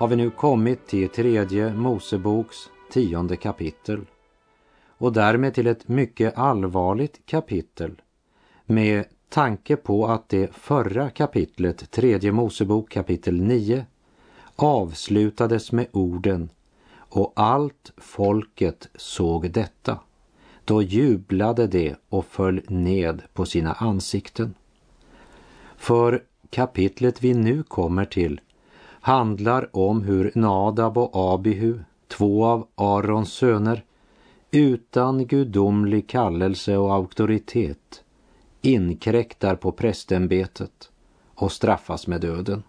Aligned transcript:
har 0.00 0.08
vi 0.08 0.16
nu 0.16 0.30
kommit 0.30 0.86
till 0.86 1.08
tredje 1.08 1.74
Moseboks 1.74 2.56
tionde 2.90 3.36
kapitel 3.36 4.00
och 4.88 5.12
därmed 5.12 5.54
till 5.54 5.66
ett 5.66 5.88
mycket 5.88 6.38
allvarligt 6.38 7.26
kapitel 7.26 8.02
med 8.66 9.04
tanke 9.28 9.76
på 9.76 10.06
att 10.06 10.28
det 10.28 10.54
förra 10.54 11.10
kapitlet, 11.10 11.90
tredje 11.90 12.32
Mosebok 12.32 12.90
kapitel 12.90 13.40
9, 13.42 13.86
avslutades 14.56 15.72
med 15.72 15.86
orden 15.92 16.50
och 16.92 17.32
allt 17.36 17.92
folket 17.96 18.88
såg 18.94 19.50
detta. 19.50 19.98
Då 20.64 20.82
jublade 20.82 21.66
de 21.66 21.94
och 22.08 22.24
föll 22.24 22.60
ned 22.68 23.22
på 23.32 23.46
sina 23.46 23.72
ansikten. 23.72 24.54
För 25.76 26.22
kapitlet 26.50 27.22
vi 27.22 27.34
nu 27.34 27.62
kommer 27.62 28.04
till 28.04 28.40
handlar 29.00 29.76
om 29.76 30.02
hur 30.02 30.32
Nadab 30.34 30.98
och 30.98 31.10
Abihu, 31.34 31.78
två 32.08 32.44
av 32.44 32.66
Arons 32.74 33.32
söner, 33.32 33.84
utan 34.50 35.26
gudomlig 35.26 36.08
kallelse 36.08 36.76
och 36.76 36.94
auktoritet 36.94 38.04
inkräktar 38.62 39.56
på 39.56 39.72
prästämbetet 39.72 40.90
och 41.34 41.52
straffas 41.52 42.06
med 42.06 42.20
döden. 42.20 42.62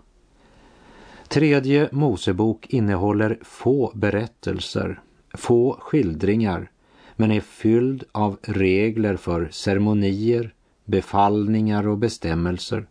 Tredje 1.27 1.89
Mosebok 1.91 2.67
innehåller 2.69 3.39
få 3.41 3.91
berättelser, 3.95 5.01
få 5.33 5.77
skildringar, 5.79 6.71
men 7.15 7.31
är 7.31 7.41
fylld 7.41 8.03
av 8.11 8.37
regler 8.41 9.15
för 9.15 9.49
ceremonier, 9.51 10.53
befallningar 10.85 11.87
och 11.87 11.97
bestämmelser. 11.97 12.87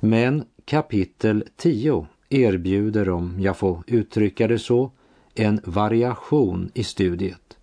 Men 0.00 0.44
kapitel 0.64 1.44
10 1.56 2.06
erbjuder, 2.28 3.08
om 3.08 3.36
jag 3.40 3.56
får 3.56 3.82
uttrycka 3.86 4.48
det 4.48 4.58
så, 4.58 4.90
en 5.34 5.60
variation 5.64 6.70
i 6.74 6.84
studiet 6.84 7.56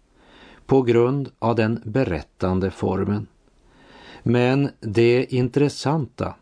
på 0.66 0.82
grund 0.82 1.30
av 1.40 1.56
den 1.56 1.82
berättande 1.86 2.72
formen. 2.72 3.28
Men 4.24 4.70
det 4.80 5.34
intressanta 5.34 6.36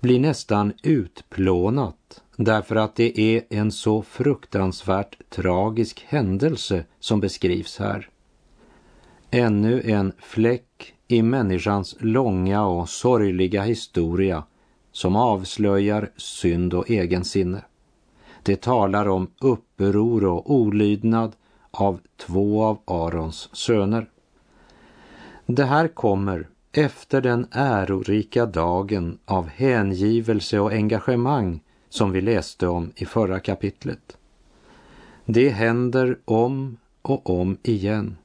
blir 0.00 0.20
nästan 0.20 0.72
utplånat 0.82 2.22
därför 2.36 2.76
att 2.76 2.96
det 2.96 3.20
är 3.20 3.42
en 3.50 3.72
så 3.72 4.02
fruktansvärt 4.02 5.30
tragisk 5.30 6.04
händelse 6.08 6.84
som 7.00 7.20
beskrivs 7.20 7.78
här. 7.78 8.08
Ännu 9.30 9.82
en 9.84 10.12
fläck 10.18 10.94
i 11.08 11.22
människans 11.22 11.96
långa 12.00 12.66
och 12.66 12.88
sorgliga 12.88 13.62
historia 13.62 14.44
som 14.94 15.16
avslöjar 15.16 16.10
synd 16.16 16.74
och 16.74 16.90
egensinne. 16.90 17.62
Det 18.42 18.60
talar 18.60 19.08
om 19.08 19.30
uppror 19.40 20.24
och 20.24 20.50
olydnad 20.50 21.32
av 21.70 22.00
två 22.16 22.64
av 22.64 22.78
Arons 22.84 23.48
söner. 23.52 24.06
Det 25.46 25.64
här 25.64 25.88
kommer 25.88 26.48
efter 26.72 27.20
den 27.20 27.46
ärorika 27.50 28.46
dagen 28.46 29.18
av 29.24 29.48
hängivelse 29.48 30.58
och 30.60 30.72
engagemang 30.72 31.60
som 31.88 32.12
vi 32.12 32.20
läste 32.20 32.66
om 32.66 32.92
i 32.96 33.06
förra 33.06 33.40
kapitlet. 33.40 34.16
Det 35.24 35.48
händer 35.48 36.18
om 36.24 36.76
och 37.02 37.30
om 37.40 37.56
igen. 37.62 38.16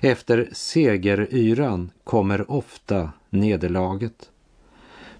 Efter 0.00 0.48
segeryran 0.52 1.90
kommer 2.04 2.50
ofta 2.50 3.10
nederlaget. 3.30 4.29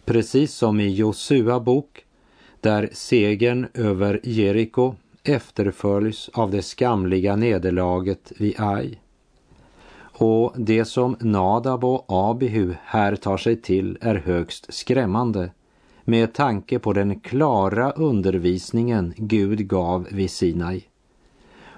Precis 0.04 0.54
som 0.54 0.80
i 0.80 0.88
Josua 0.88 1.60
bok, 1.60 2.04
där 2.60 2.88
segern 2.92 3.66
över 3.74 4.20
Jeriko 4.22 4.94
efterföljs 5.24 6.30
av 6.32 6.50
det 6.50 6.62
skamliga 6.62 7.36
nederlaget 7.36 8.32
vid 8.38 8.60
Ai. 8.60 8.98
Och 10.20 10.52
det 10.56 10.84
som 10.84 11.16
Nadab 11.20 11.84
och 11.84 12.04
Abihu 12.08 12.74
här 12.84 13.16
tar 13.16 13.36
sig 13.36 13.56
till 13.56 13.98
är 14.00 14.14
högst 14.14 14.74
skrämmande 14.74 15.50
med 16.04 16.32
tanke 16.32 16.78
på 16.78 16.92
den 16.92 17.20
klara 17.20 17.90
undervisningen 17.90 19.14
Gud 19.16 19.68
gav 19.68 20.06
vid 20.10 20.30
Sinai. 20.30 20.84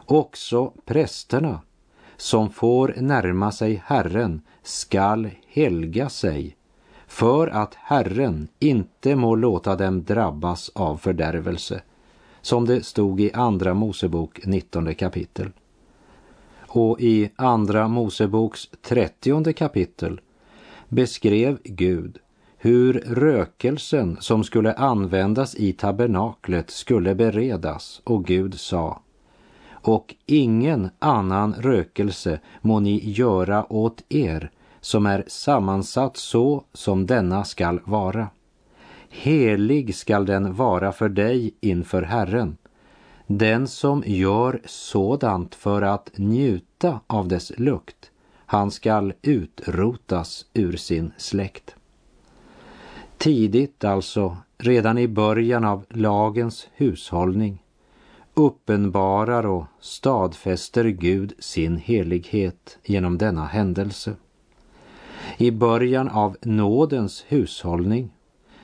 Också 0.04 0.72
prästerna 0.84 1.60
som 2.16 2.50
får 2.50 2.94
närma 2.96 3.52
sig 3.52 3.82
Herren 3.86 4.42
skall 4.62 5.30
helga 5.48 6.08
sig 6.08 6.56
för 7.12 7.48
att 7.48 7.74
Herren 7.74 8.48
inte 8.58 9.16
må 9.16 9.34
låta 9.34 9.76
dem 9.76 10.04
drabbas 10.04 10.70
av 10.74 10.96
fördärvelse, 10.96 11.82
som 12.40 12.66
det 12.66 12.84
stod 12.84 13.20
i 13.20 13.32
Andra 13.32 13.74
Mosebok 13.74 14.46
19 14.46 14.94
kapitel. 14.94 15.50
Och 16.66 17.00
i 17.00 17.30
Andra 17.36 17.88
Moseboks 17.88 18.68
30 18.82 19.52
kapitel 19.52 20.20
beskrev 20.88 21.58
Gud 21.64 22.18
hur 22.56 22.92
rökelsen 23.06 24.16
som 24.20 24.44
skulle 24.44 24.72
användas 24.72 25.54
i 25.54 25.72
tabernaklet 25.72 26.70
skulle 26.70 27.14
beredas 27.14 28.00
och 28.04 28.24
Gud 28.24 28.54
sa 28.54 29.02
och 29.70 30.14
ingen 30.26 30.90
annan 30.98 31.54
rökelse 31.54 32.40
må 32.60 32.80
ni 32.80 33.10
göra 33.10 33.72
åt 33.72 34.04
er 34.08 34.50
som 34.82 35.06
är 35.06 35.24
sammansatt 35.26 36.16
så 36.16 36.64
som 36.72 37.06
denna 37.06 37.44
skall 37.44 37.80
vara. 37.84 38.28
Helig 39.08 39.94
skall 39.94 40.26
den 40.26 40.54
vara 40.54 40.92
för 40.92 41.08
dig 41.08 41.54
inför 41.60 42.02
Herren. 42.02 42.56
Den 43.26 43.68
som 43.68 44.02
gör 44.06 44.60
sådant 44.64 45.54
för 45.54 45.82
att 45.82 46.10
njuta 46.16 47.00
av 47.06 47.28
dess 47.28 47.52
lukt, 47.58 48.10
han 48.46 48.70
skall 48.70 49.12
utrotas 49.22 50.46
ur 50.54 50.76
sin 50.76 51.12
släkt. 51.16 51.74
Tidigt 53.18 53.84
alltså, 53.84 54.36
redan 54.58 54.98
i 54.98 55.08
början 55.08 55.64
av 55.64 55.84
lagens 55.88 56.68
hushållning, 56.72 57.62
uppenbarar 58.34 59.46
och 59.46 59.64
stadfäster 59.80 60.84
Gud 60.84 61.32
sin 61.38 61.76
helighet 61.76 62.78
genom 62.84 63.18
denna 63.18 63.46
händelse. 63.46 64.14
I 65.36 65.50
början 65.50 66.08
av 66.08 66.36
nådens 66.42 67.24
hushållning 67.28 68.10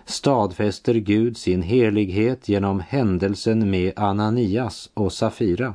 stadfäster 0.05 0.95
Gud 0.95 1.37
sin 1.37 1.63
helighet 1.63 2.49
genom 2.49 2.81
händelsen 2.81 3.71
med 3.71 3.93
Ananias 3.97 4.91
och 4.95 5.13
Safira 5.13 5.75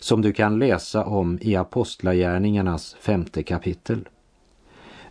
som 0.00 0.22
du 0.22 0.32
kan 0.32 0.58
läsa 0.58 1.04
om 1.04 1.38
i 1.42 1.56
Apostlagärningarnas 1.56 2.96
femte 3.00 3.42
kapitel. 3.42 4.08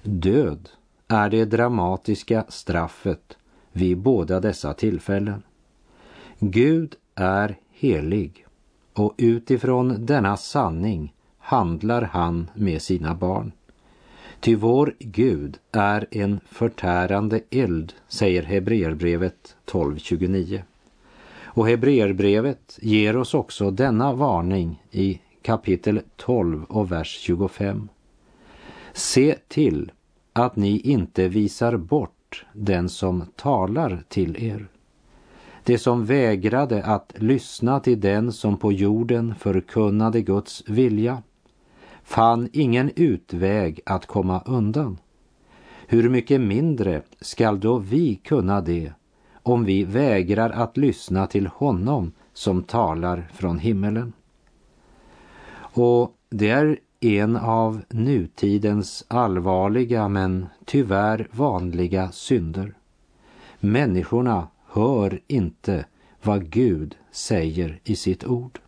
Död 0.03 0.69
är 1.07 1.29
det 1.29 1.45
dramatiska 1.45 2.45
straffet 2.49 3.37
vid 3.71 3.97
båda 3.97 4.39
dessa 4.39 4.73
tillfällen. 4.73 5.43
Gud 6.39 6.95
är 7.15 7.57
helig 7.71 8.45
och 8.93 9.13
utifrån 9.17 10.05
denna 10.05 10.37
sanning 10.37 11.13
handlar 11.37 12.01
han 12.01 12.49
med 12.53 12.81
sina 12.81 13.15
barn. 13.15 13.51
Ty 14.39 14.55
vår 14.55 14.95
Gud 14.99 15.57
är 15.71 16.07
en 16.11 16.39
förtärande 16.45 17.41
eld, 17.49 17.93
säger 18.07 18.43
Hebreerbrevet 18.43 19.55
12.29. 19.65 20.61
Och 21.41 21.67
Hebreerbrevet 21.67 22.79
ger 22.81 23.17
oss 23.17 23.33
också 23.33 23.71
denna 23.71 24.13
varning 24.13 24.83
i 24.91 25.19
kapitel 25.41 26.01
12 26.15 26.63
och 26.63 26.91
vers 26.91 27.19
25. 27.19 27.89
Se 28.93 29.35
till 29.47 29.91
att 30.33 30.55
ni 30.55 30.79
inte 30.79 31.27
visar 31.27 31.77
bort 31.77 32.45
den 32.53 32.89
som 32.89 33.23
talar 33.35 34.03
till 34.07 34.43
er. 34.43 34.67
Det 35.63 35.77
som 35.77 36.05
vägrade 36.05 36.83
att 36.83 37.13
lyssna 37.17 37.79
till 37.79 37.99
den 37.99 38.31
som 38.31 38.57
på 38.57 38.71
jorden 38.71 39.35
förkunnade 39.35 40.21
Guds 40.21 40.63
vilja 40.67 41.23
fann 42.09 42.49
ingen 42.53 42.91
utväg 42.95 43.79
att 43.85 44.05
komma 44.05 44.41
undan. 44.45 44.97
Hur 45.87 46.09
mycket 46.09 46.41
mindre 46.41 47.01
skall 47.21 47.59
då 47.59 47.77
vi 47.77 48.15
kunna 48.15 48.61
det 48.61 48.93
om 49.33 49.65
vi 49.65 49.83
vägrar 49.83 50.49
att 50.49 50.77
lyssna 50.77 51.27
till 51.27 51.47
honom 51.47 52.11
som 52.33 52.63
talar 52.63 53.29
från 53.33 53.59
himmelen. 53.59 54.13
Och 55.59 56.15
det 56.29 56.49
är 56.49 56.79
en 56.99 57.37
av 57.37 57.81
nutidens 57.89 59.05
allvarliga 59.07 60.07
men 60.07 60.45
tyvärr 60.65 61.27
vanliga 61.31 62.11
synder. 62.11 62.73
Människorna 63.59 64.47
hör 64.67 65.21
inte 65.27 65.85
vad 66.23 66.49
Gud 66.49 66.95
säger 67.11 67.79
i 67.83 67.95
sitt 67.95 68.25
ord. 68.25 68.59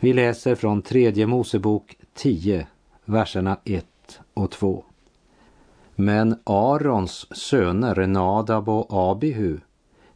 Vi 0.00 0.12
läser 0.12 0.54
från 0.54 0.82
tredje 0.82 1.26
Mosebok 1.26 1.96
10, 2.14 2.66
verserna 3.04 3.58
1 3.64 3.86
och 4.34 4.50
2. 4.50 4.84
Men 5.94 6.38
Arons 6.44 7.36
söner 7.36 8.06
Nadab 8.06 8.68
och 8.68 8.86
Abihu 8.90 9.58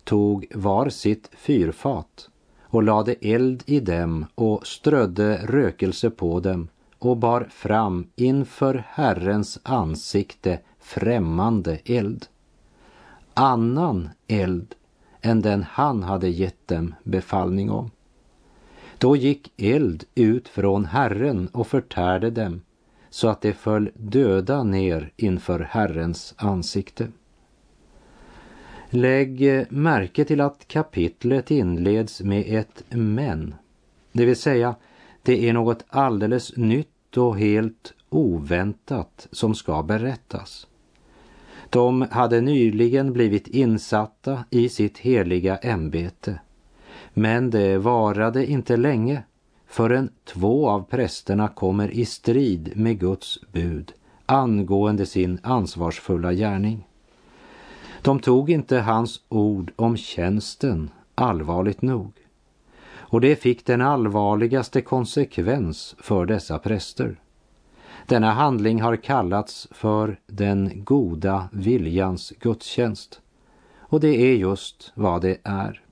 tog 0.04 0.46
var 0.54 0.88
sitt 0.88 1.30
fyrfat 1.36 2.28
och 2.62 2.82
lade 2.82 3.14
eld 3.20 3.62
i 3.66 3.80
dem 3.80 4.26
och 4.34 4.66
strödde 4.66 5.46
rökelse 5.46 6.10
på 6.10 6.40
dem 6.40 6.68
och 6.98 7.16
bar 7.16 7.48
fram 7.50 8.06
inför 8.16 8.84
Herrens 8.88 9.58
ansikte 9.62 10.58
främmande 10.78 11.78
eld. 11.84 12.26
Annan 13.34 14.08
eld 14.26 14.74
än 15.20 15.40
den 15.40 15.62
han 15.70 16.02
hade 16.02 16.28
gett 16.28 16.68
dem 16.68 16.94
befallning 17.04 17.70
om. 17.70 17.90
Då 19.02 19.16
gick 19.16 19.52
eld 19.56 20.04
ut 20.14 20.48
från 20.48 20.84
Herren 20.84 21.48
och 21.48 21.66
förtärde 21.66 22.30
dem 22.30 22.60
så 23.10 23.28
att 23.28 23.40
de 23.40 23.52
föll 23.52 23.90
döda 23.94 24.62
ner 24.62 25.12
inför 25.16 25.60
Herrens 25.60 26.34
ansikte. 26.36 27.08
Lägg 28.90 29.66
märke 29.70 30.24
till 30.24 30.40
att 30.40 30.68
kapitlet 30.68 31.50
inleds 31.50 32.20
med 32.20 32.44
ett 32.46 32.84
men, 32.88 33.54
det 34.12 34.24
vill 34.24 34.36
säga 34.36 34.74
det 35.22 35.48
är 35.48 35.52
något 35.52 35.84
alldeles 35.88 36.56
nytt 36.56 37.16
och 37.16 37.38
helt 37.38 37.94
oväntat 38.08 39.28
som 39.30 39.54
ska 39.54 39.82
berättas. 39.82 40.66
De 41.70 42.02
hade 42.10 42.40
nyligen 42.40 43.12
blivit 43.12 43.48
insatta 43.48 44.44
i 44.50 44.68
sitt 44.68 44.98
heliga 44.98 45.56
ämbete, 45.56 46.40
men 47.14 47.50
det 47.50 47.78
varade 47.78 48.46
inte 48.46 48.76
länge 48.76 49.22
förrän 49.66 50.10
två 50.24 50.68
av 50.68 50.82
prästerna 50.82 51.48
kommer 51.48 51.90
i 51.90 52.04
strid 52.04 52.72
med 52.76 52.98
Guds 52.98 53.40
bud 53.52 53.92
angående 54.26 55.06
sin 55.06 55.38
ansvarsfulla 55.42 56.32
gärning. 56.32 56.86
De 58.02 58.20
tog 58.20 58.50
inte 58.50 58.78
hans 58.78 59.20
ord 59.28 59.72
om 59.76 59.96
tjänsten 59.96 60.90
allvarligt 61.14 61.82
nog. 61.82 62.12
Och 62.94 63.20
det 63.20 63.36
fick 63.36 63.66
den 63.66 63.80
allvarligaste 63.80 64.80
konsekvens 64.80 65.96
för 65.98 66.26
dessa 66.26 66.58
präster. 66.58 67.20
Denna 68.06 68.30
handling 68.30 68.82
har 68.82 68.96
kallats 68.96 69.68
för 69.70 70.20
den 70.26 70.84
goda 70.84 71.48
viljans 71.52 72.32
gudstjänst. 72.40 73.20
Och 73.78 74.00
det 74.00 74.16
är 74.16 74.34
just 74.34 74.92
vad 74.94 75.22
det 75.22 75.38
är. 75.42 75.82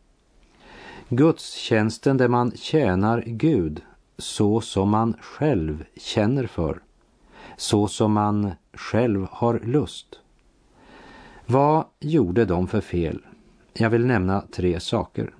Gudstjänsten 1.12 2.16
där 2.16 2.28
man 2.28 2.52
tjänar 2.56 3.24
Gud 3.26 3.82
så 4.18 4.60
som 4.60 4.90
man 4.90 5.14
själv 5.20 5.84
känner 5.96 6.46
för, 6.46 6.80
så 7.56 7.88
som 7.88 8.12
man 8.12 8.50
själv 8.72 9.26
har 9.30 9.58
lust. 9.58 10.20
Vad 11.46 11.84
gjorde 12.00 12.44
de 12.44 12.68
för 12.68 12.80
fel? 12.80 13.20
Jag 13.72 13.90
vill 13.90 14.06
nämna 14.06 14.44
tre 14.52 14.80
saker. 14.80 15.34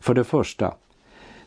För 0.00 0.14
det 0.14 0.24
första, 0.24 0.74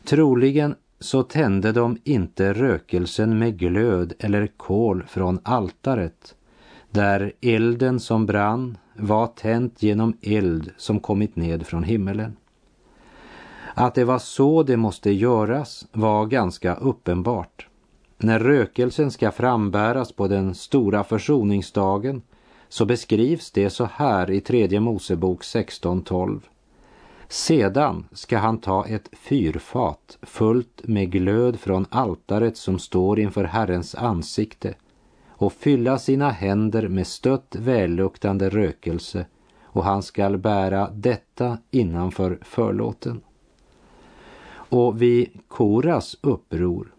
troligen 0.04 0.74
så 1.00 1.22
tände 1.22 1.72
de 1.72 1.98
inte 2.04 2.52
rökelsen 2.52 3.38
med 3.38 3.58
glöd 3.58 4.12
eller 4.18 4.46
kol 4.46 5.04
från 5.08 5.38
altaret, 5.42 6.34
där 6.90 7.32
elden 7.40 8.00
som 8.00 8.26
brann 8.26 8.78
var 8.94 9.26
tänt 9.26 9.82
genom 9.82 10.16
eld 10.22 10.70
som 10.76 11.00
kommit 11.00 11.36
ned 11.36 11.66
från 11.66 11.82
himmelen. 11.82 12.36
Att 13.74 13.94
det 13.94 14.04
var 14.04 14.18
så 14.18 14.62
det 14.62 14.76
måste 14.76 15.10
göras 15.10 15.86
var 15.92 16.26
ganska 16.26 16.74
uppenbart. 16.74 17.68
När 18.18 18.38
rökelsen 18.38 19.10
ska 19.10 19.30
frambäras 19.30 20.12
på 20.12 20.28
den 20.28 20.54
stora 20.54 21.04
försoningsdagen 21.04 22.22
så 22.68 22.84
beskrivs 22.84 23.50
det 23.50 23.70
så 23.70 23.88
här 23.92 24.30
i 24.30 24.40
tredje 24.40 24.80
Mosebok 24.80 25.42
16.12. 25.42 26.40
Sedan 27.28 28.08
ska 28.12 28.38
han 28.38 28.58
ta 28.58 28.86
ett 28.86 29.08
fyrfat 29.12 30.18
fullt 30.22 30.80
med 30.84 31.10
glöd 31.10 31.60
från 31.60 31.86
altaret 31.90 32.56
som 32.56 32.78
står 32.78 33.20
inför 33.20 33.44
Herrens 33.44 33.94
ansikte 33.94 34.74
och 35.28 35.52
fylla 35.52 35.98
sina 35.98 36.30
händer 36.30 36.88
med 36.88 37.06
stött 37.06 37.56
välluktande 37.58 38.48
rökelse 38.48 39.26
och 39.62 39.84
han 39.84 40.02
skall 40.02 40.38
bära 40.38 40.90
detta 40.90 41.58
innanför 41.70 42.38
förlåten. 42.42 43.20
Och 44.68 45.02
vid 45.02 45.28
Koras 45.48 46.16
uppror 46.20 46.94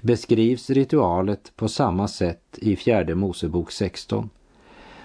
beskrivs 0.00 0.70
ritualet 0.70 1.52
på 1.56 1.68
samma 1.68 2.08
sätt 2.08 2.58
i 2.58 2.76
fjärde 2.76 3.14
Mosebok 3.14 3.72
16. 3.72 4.30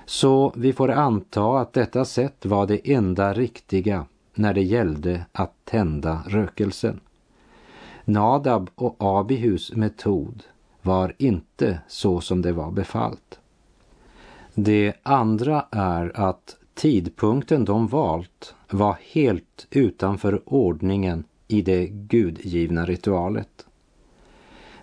Så 0.05 0.53
vi 0.55 0.73
får 0.73 0.91
anta 0.91 1.59
att 1.59 1.73
detta 1.73 2.05
sätt 2.05 2.45
var 2.45 2.67
det 2.67 2.93
enda 2.93 3.33
riktiga 3.33 4.05
när 4.33 4.53
det 4.53 4.61
gällde 4.61 5.25
att 5.31 5.53
tända 5.65 6.23
rökelsen. 6.27 6.99
Nadab 8.05 8.69
och 8.75 8.95
Abihus 8.99 9.73
metod 9.75 10.43
var 10.81 11.13
inte 11.17 11.79
så 11.87 12.21
som 12.21 12.41
det 12.41 12.51
var 12.51 12.71
befallt. 12.71 13.39
Det 14.53 14.93
andra 15.03 15.65
är 15.71 16.11
att 16.15 16.57
tidpunkten 16.73 17.65
de 17.65 17.87
valt 17.87 18.55
var 18.69 18.97
helt 19.13 19.67
utanför 19.69 20.41
ordningen 20.45 21.23
i 21.47 21.61
det 21.61 21.87
gudgivna 21.87 22.85
ritualet. 22.85 23.65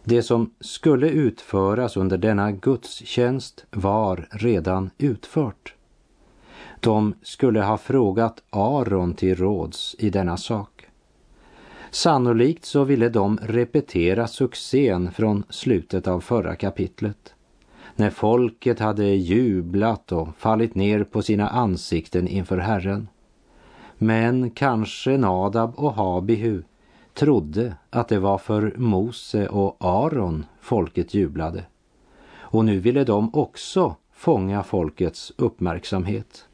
Det 0.04 0.22
som 0.22 0.50
skulle 0.60 1.08
utföras 1.08 1.96
under 1.96 2.18
denna 2.18 2.52
gudstjänst 2.52 3.64
var 3.70 4.28
redan 4.30 4.90
utfört. 4.98 5.74
De 6.80 7.14
skulle 7.22 7.62
ha 7.62 7.78
frågat 7.78 8.42
Aron 8.50 9.14
till 9.14 9.36
råds 9.36 9.96
i 9.98 10.10
denna 10.10 10.36
sak. 10.36 10.86
Sannolikt 11.90 12.64
så 12.64 12.84
ville 12.84 13.08
de 13.08 13.38
repetera 13.42 14.26
succén 14.26 15.12
från 15.12 15.44
slutet 15.48 16.06
av 16.06 16.20
förra 16.20 16.56
kapitlet. 16.56 17.34
När 17.96 18.10
folket 18.10 18.78
hade 18.78 19.04
jublat 19.04 20.12
och 20.12 20.28
fallit 20.38 20.74
ner 20.74 21.04
på 21.04 21.22
sina 21.22 21.48
ansikten 21.48 22.28
inför 22.28 22.58
Herren. 22.58 23.08
Men 23.98 24.50
kanske 24.50 25.16
Nadab 25.16 25.74
och 25.76 25.94
Habihu 25.94 26.62
trodde 27.14 27.76
att 27.90 28.08
det 28.08 28.18
var 28.18 28.38
för 28.38 28.74
Mose 28.76 29.48
och 29.48 29.76
Aron 29.80 30.46
folket 30.60 31.14
jublade. 31.14 31.64
Och 32.36 32.64
nu 32.64 32.78
ville 32.78 33.04
de 33.04 33.34
också 33.34 33.96
fånga 34.12 34.62
folkets 34.62 35.32
uppmärksamhet. 35.36 36.48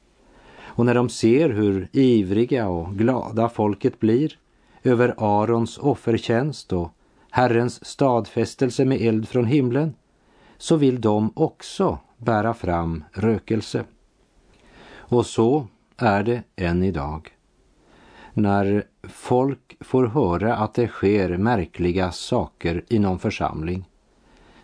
Och 0.62 0.86
när 0.86 0.94
de 0.94 1.08
ser 1.08 1.50
hur 1.50 1.88
ivriga 1.92 2.68
och 2.68 2.94
glada 2.94 3.48
folket 3.48 4.00
blir 4.00 4.38
över 4.82 5.14
Arons 5.18 5.78
offertjänst 5.78 6.72
och 6.72 6.90
Herrens 7.30 7.84
stadfästelse 7.84 8.84
med 8.84 9.00
eld 9.00 9.28
från 9.28 9.44
himlen 9.44 9.94
så 10.58 10.76
vill 10.76 11.00
de 11.00 11.32
också 11.36 11.98
bära 12.16 12.54
fram 12.54 13.04
rökelse. 13.12 13.84
Och 14.92 15.26
så 15.26 15.66
är 16.02 16.22
det 16.22 16.42
än 16.56 16.82
idag. 16.82 17.28
När 18.34 18.84
folk 19.02 19.76
får 19.80 20.06
höra 20.06 20.56
att 20.56 20.74
det 20.74 20.88
sker 20.88 21.36
märkliga 21.36 22.12
saker 22.12 22.84
i 22.88 22.98
någon 22.98 23.18
församling 23.18 23.84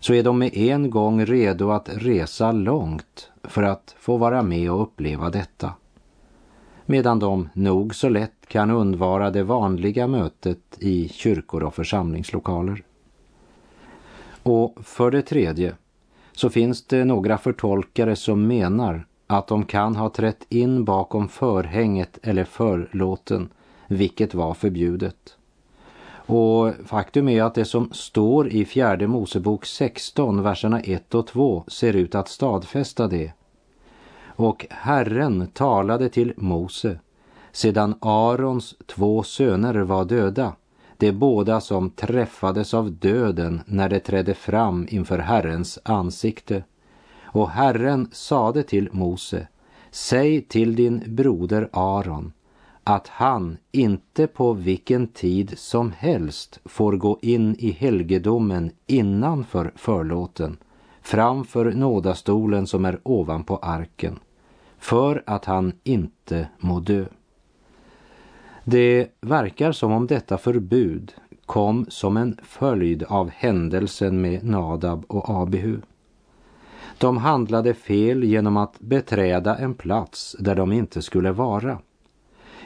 så 0.00 0.14
är 0.14 0.22
de 0.22 0.38
med 0.38 0.56
en 0.56 0.90
gång 0.90 1.24
redo 1.24 1.70
att 1.70 1.88
resa 1.92 2.52
långt 2.52 3.30
för 3.42 3.62
att 3.62 3.94
få 3.98 4.16
vara 4.16 4.42
med 4.42 4.70
och 4.70 4.82
uppleva 4.82 5.30
detta. 5.30 5.72
Medan 6.86 7.18
de 7.18 7.48
nog 7.52 7.94
så 7.94 8.08
lätt 8.08 8.46
kan 8.48 8.70
undvara 8.70 9.30
det 9.30 9.42
vanliga 9.42 10.06
mötet 10.06 10.78
i 10.78 11.08
kyrkor 11.08 11.62
och 11.62 11.74
församlingslokaler. 11.74 12.82
Och 14.42 14.78
för 14.82 15.10
det 15.10 15.22
tredje 15.22 15.74
så 16.32 16.50
finns 16.50 16.86
det 16.86 17.04
några 17.04 17.38
förtolkare 17.38 18.16
som 18.16 18.46
menar 18.46 19.06
att 19.26 19.46
de 19.46 19.64
kan 19.64 19.96
ha 19.96 20.08
trätt 20.08 20.46
in 20.48 20.84
bakom 20.84 21.28
förhänget 21.28 22.18
eller 22.22 22.44
förlåten, 22.44 23.48
vilket 23.86 24.34
var 24.34 24.54
förbjudet. 24.54 25.36
Och 26.28 26.72
faktum 26.84 27.28
är 27.28 27.42
att 27.42 27.54
det 27.54 27.64
som 27.64 27.92
står 27.92 28.48
i 28.48 28.64
fjärde 28.64 29.06
Mosebok 29.06 29.66
16, 29.66 30.42
verserna 30.42 30.80
1 30.80 31.14
och 31.14 31.26
2 31.26 31.64
ser 31.68 31.96
ut 31.96 32.14
att 32.14 32.28
stadfästa 32.28 33.08
det. 33.08 33.32
Och 34.26 34.66
Herren 34.70 35.46
talade 35.46 36.08
till 36.08 36.32
Mose, 36.36 36.98
sedan 37.52 37.94
Arons 38.00 38.74
två 38.86 39.22
söner 39.22 39.74
var 39.74 40.04
döda, 40.04 40.52
de 40.96 41.12
båda 41.12 41.60
som 41.60 41.90
träffades 41.90 42.74
av 42.74 42.92
döden 42.92 43.60
när 43.66 43.88
de 43.88 44.00
trädde 44.00 44.34
fram 44.34 44.86
inför 44.90 45.18
Herrens 45.18 45.78
ansikte. 45.82 46.62
Och 47.36 47.50
Herren 47.50 48.08
sade 48.12 48.62
till 48.62 48.88
Mose, 48.92 49.48
säg 49.90 50.42
till 50.42 50.76
din 50.76 51.02
broder 51.06 51.68
Aron 51.72 52.32
att 52.84 53.08
han 53.08 53.56
inte 53.72 54.26
på 54.26 54.52
vilken 54.52 55.06
tid 55.06 55.58
som 55.58 55.92
helst 55.98 56.60
får 56.64 56.92
gå 56.92 57.18
in 57.22 57.56
i 57.58 57.70
helgedomen 57.70 58.70
innanför 58.86 59.72
förlåten, 59.74 60.56
framför 61.02 61.72
nådastolen 61.72 62.66
som 62.66 62.84
är 62.84 63.00
ovanpå 63.02 63.56
arken, 63.56 64.18
för 64.78 65.22
att 65.26 65.44
han 65.44 65.72
inte 65.84 66.48
må 66.58 66.80
dö. 66.80 67.04
Det 68.64 69.08
verkar 69.20 69.72
som 69.72 69.92
om 69.92 70.06
detta 70.06 70.38
förbud 70.38 71.14
kom 71.46 71.86
som 71.88 72.16
en 72.16 72.38
följd 72.42 73.02
av 73.02 73.30
händelsen 73.30 74.20
med 74.20 74.44
Nadab 74.44 75.04
och 75.08 75.30
Abihu. 75.30 75.80
De 76.98 77.16
handlade 77.16 77.74
fel 77.74 78.24
genom 78.24 78.56
att 78.56 78.80
beträda 78.80 79.56
en 79.56 79.74
plats 79.74 80.36
där 80.38 80.54
de 80.54 80.72
inte 80.72 81.02
skulle 81.02 81.32
vara. 81.32 81.78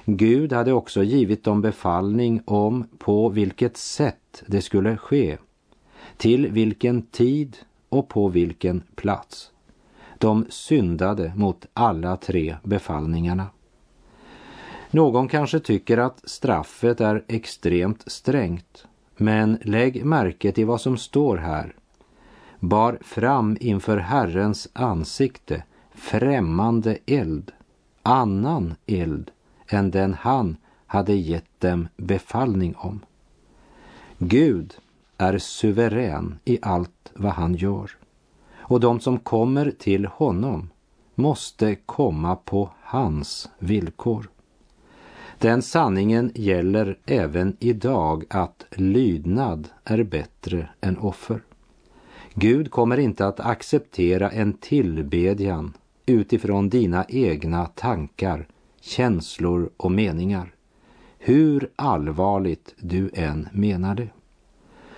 Gud 0.05 0.53
hade 0.53 0.73
också 0.73 1.03
givit 1.03 1.45
dem 1.45 1.63
befallning 1.63 2.43
om 2.45 2.85
på 2.99 3.29
vilket 3.29 3.77
sätt 3.77 4.43
det 4.47 4.63
skulle 4.63 4.97
ske, 4.97 5.39
till 6.17 6.47
vilken 6.53 7.03
tid 7.03 7.57
och 7.89 8.09
på 8.09 8.29
vilken 8.29 8.83
plats. 8.95 9.51
De 10.19 10.47
syndade 10.49 11.33
mot 11.37 11.67
alla 11.73 12.17
tre 12.17 12.57
befallningarna. 12.63 13.47
Någon 14.91 15.29
kanske 15.29 15.61
tycker 15.61 15.99
att 15.99 16.29
straffet 16.29 17.01
är 17.01 17.25
extremt 17.29 18.05
strängt, 18.07 18.87
men 19.17 19.59
lägg 19.63 20.05
märke 20.05 20.53
till 20.53 20.67
vad 20.67 20.81
som 20.81 20.97
står 20.97 21.37
här. 21.37 21.75
Bar 22.61 22.99
fram 23.01 23.57
inför 23.61 23.97
Herrens 23.97 24.69
ansikte 24.73 25.63
främmande 25.95 26.99
eld, 27.07 27.53
annan 28.03 28.75
eld 28.87 29.31
än 29.69 29.91
den 29.91 30.15
han 30.15 30.57
hade 30.87 31.15
gett 31.15 31.61
dem 31.61 31.89
befallning 31.97 32.75
om. 32.77 33.01
Gud 34.19 34.75
är 35.17 35.39
suverän 35.39 36.39
i 36.45 36.59
allt 36.63 37.13
vad 37.15 37.33
han 37.33 37.55
gör 37.55 37.91
och 38.71 38.81
de 38.81 39.01
som 39.01 39.19
kommer 39.19 39.71
till 39.71 40.07
honom 40.07 40.71
måste 41.15 41.75
komma 41.75 42.37
på 42.37 42.71
hans 42.83 43.51
villkor. 43.59 44.31
Den 45.39 45.63
sanningen 45.63 46.33
gäller 46.35 46.99
även 47.07 47.57
idag 47.61 48.25
att 48.31 48.67
lydnad 48.71 49.69
är 49.85 50.03
bättre 50.03 50.69
än 50.81 50.99
offer. 50.99 51.43
Gud 52.35 52.71
kommer 52.71 52.97
inte 52.99 53.27
att 53.27 53.41
acceptera 53.41 54.31
en 54.31 54.53
tillbedjan 54.53 55.73
utifrån 56.07 56.69
dina 56.69 57.05
egna 57.09 57.67
tankar, 57.67 58.47
känslor 58.81 59.71
och 59.77 59.93
meningar, 59.93 60.55
hur 61.19 61.71
allvarligt 61.77 62.75
du 62.79 63.11
än 63.15 63.49
menar 63.53 63.95
det. 63.95 64.09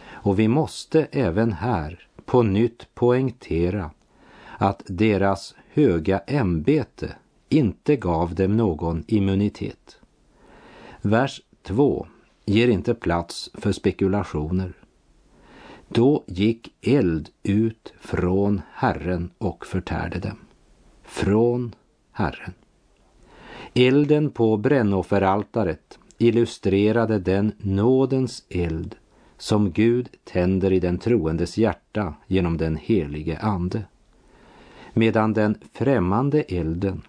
Och 0.04 0.38
vi 0.38 0.48
måste 0.48 1.04
även 1.04 1.52
här 1.52 2.08
på 2.24 2.42
nytt 2.42 2.94
poängtera 2.94 3.90
att 4.58 4.82
deras 4.86 5.54
höga 5.72 6.18
ämbete 6.18 7.16
inte 7.48 7.96
gav 7.96 8.34
dem 8.34 8.56
någon 8.56 9.04
immunitet. 9.06 9.96
Vers 11.00 11.40
2 11.62 12.06
ger 12.44 12.68
inte 12.68 12.94
plats 12.94 13.50
för 13.54 13.72
spekulationer. 13.72 14.72
Då 15.94 16.25
gick 16.26 16.72
eld 16.80 17.28
ut 17.42 17.92
från 18.00 18.62
Herren 18.72 19.30
och 19.38 19.66
förtärde 19.66 20.18
dem. 20.18 20.37
Från 21.02 21.75
Herren. 22.12 22.52
Elden 23.75 24.30
på 24.30 24.56
brännofferaltaret 24.56 25.99
illustrerade 26.18 27.18
den 27.18 27.52
nådens 27.58 28.44
eld 28.49 28.94
som 29.38 29.72
Gud 29.72 30.08
tänder 30.25 30.72
i 30.72 30.80
den 30.80 30.99
troendes 30.99 31.58
hjärta 31.58 32.14
genom 32.26 32.56
den 32.56 32.76
helige 32.76 33.38
Ande. 33.38 33.84
Medan 34.92 35.32
den 35.32 35.58
främmande 35.72 36.42
elden 36.42 37.02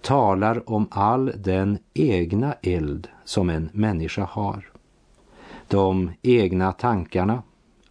talar 0.00 0.70
om 0.70 0.88
all 0.90 1.32
den 1.36 1.78
egna 1.94 2.54
eld 2.62 3.08
som 3.24 3.50
en 3.50 3.70
människa 3.72 4.24
har. 4.24 4.68
De 5.68 6.10
egna 6.22 6.72
tankarna, 6.72 7.42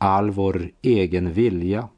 all 0.03 0.29
vår 0.29 0.71
egen 0.81 1.33
vilja, 1.33 1.89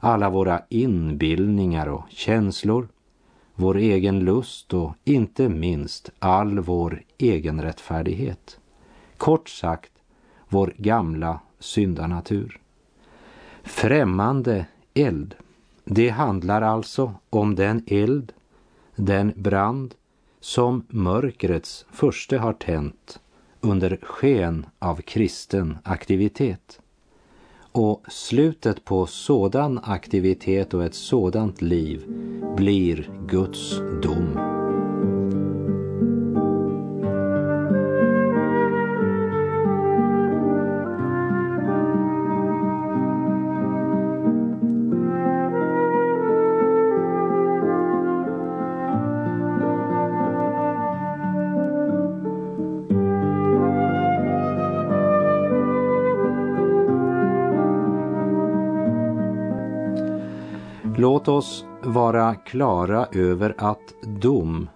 alla 0.00 0.30
våra 0.30 0.62
inbildningar 0.68 1.86
och 1.86 2.04
känslor, 2.08 2.88
vår 3.54 3.76
egen 3.76 4.20
lust 4.20 4.74
och 4.74 4.94
inte 5.04 5.48
minst 5.48 6.10
all 6.18 6.60
vår 6.60 7.02
egen 7.18 7.62
rättfärdighet. 7.62 8.60
Kort 9.16 9.48
sagt, 9.48 9.92
vår 10.48 10.74
gamla 10.76 11.40
syndanatur. 11.58 12.60
Främmande 13.62 14.66
eld, 14.94 15.34
det 15.84 16.08
handlar 16.08 16.62
alltså 16.62 17.14
om 17.30 17.54
den 17.54 17.84
eld 17.86 18.32
den 18.96 19.32
brand 19.36 19.94
som 20.40 20.84
mörkrets 20.88 21.86
första 21.90 22.38
har 22.38 22.52
tänt 22.52 23.20
under 23.60 23.98
sken 24.02 24.66
av 24.78 24.96
kristen 24.96 25.78
aktivitet. 25.84 26.81
Och 27.72 28.04
slutet 28.08 28.84
på 28.84 29.06
sådan 29.06 29.80
aktivitet 29.82 30.74
och 30.74 30.84
ett 30.84 30.94
sådant 30.94 31.62
liv 31.62 32.04
blir 32.56 33.10
Guds 33.28 33.78
dom. 34.02 34.51
Låt 61.02 61.28
oss 61.28 61.64
vara 61.82 62.34
klara 62.34 63.06
över 63.12 63.54
att 63.58 63.94
dom 64.02 64.68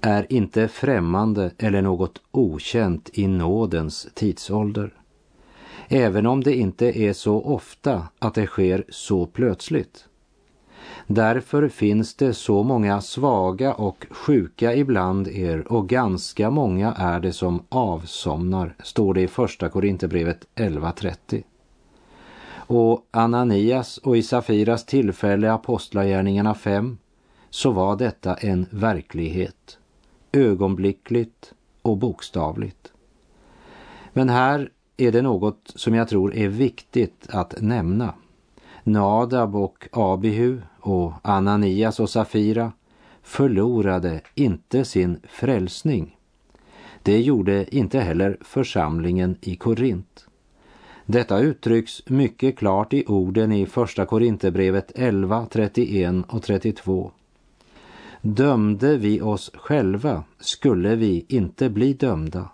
är 0.00 0.32
inte 0.32 0.68
främmande 0.68 1.50
eller 1.58 1.82
något 1.82 2.20
okänt 2.30 3.10
i 3.12 3.26
nådens 3.26 4.08
tidsålder. 4.14 4.94
Även 5.88 6.26
om 6.26 6.42
det 6.42 6.54
inte 6.54 6.98
är 6.98 7.12
så 7.12 7.42
ofta 7.42 8.08
att 8.18 8.34
det 8.34 8.46
sker 8.46 8.84
så 8.88 9.26
plötsligt. 9.26 10.04
Därför 11.06 11.68
finns 11.68 12.14
det 12.14 12.34
så 12.34 12.62
många 12.62 13.00
svaga 13.00 13.74
och 13.74 14.06
sjuka 14.10 14.74
ibland 14.74 15.28
er 15.28 15.72
och 15.72 15.88
ganska 15.88 16.50
många 16.50 16.92
är 16.92 17.20
det 17.20 17.32
som 17.32 17.62
avsomnar, 17.68 18.74
står 18.82 19.14
det 19.14 19.20
i 19.20 19.28
Första 19.28 19.68
Korinthierbrevet 19.68 20.46
11.30. 20.54 21.42
Och 22.66 23.06
Ananias 23.10 23.98
och 23.98 24.16
i 24.16 24.22
Safiras 24.22 24.86
tillfälle 24.86 25.52
Apostlagärningarna 25.52 26.54
5 26.54 26.98
så 27.50 27.70
var 27.70 27.96
detta 27.96 28.34
en 28.34 28.66
verklighet, 28.70 29.78
ögonblickligt 30.32 31.54
och 31.82 31.96
bokstavligt. 31.96 32.92
Men 34.12 34.28
här 34.28 34.70
är 34.96 35.12
det 35.12 35.22
något 35.22 35.72
som 35.74 35.94
jag 35.94 36.08
tror 36.08 36.34
är 36.34 36.48
viktigt 36.48 37.26
att 37.28 37.54
nämna. 37.60 38.14
Nadab 38.82 39.56
och 39.56 39.88
Abihu 39.92 40.60
och 40.80 41.12
Ananias 41.22 42.00
och 42.00 42.10
Safira 42.10 42.72
förlorade 43.22 44.20
inte 44.34 44.84
sin 44.84 45.20
frälsning. 45.28 46.16
Det 47.02 47.20
gjorde 47.20 47.76
inte 47.76 48.00
heller 48.00 48.38
församlingen 48.40 49.36
i 49.40 49.56
Korint. 49.56 50.26
Detta 51.06 51.38
uttrycks 51.38 52.02
mycket 52.06 52.58
klart 52.58 52.92
i 52.92 53.04
orden 53.06 53.52
i 53.52 53.66
Första 53.66 54.06
Korinthierbrevet 54.06 54.92
11, 54.94 55.46
31 55.50 56.24
och 56.28 56.42
32. 56.42 57.10
Dömde 58.20 58.96
vi 58.96 59.20
oss 59.20 59.50
själva 59.54 60.24
skulle 60.40 60.96
vi 60.96 61.24
inte 61.28 61.70
bli 61.70 61.92
dömda. 61.92 62.48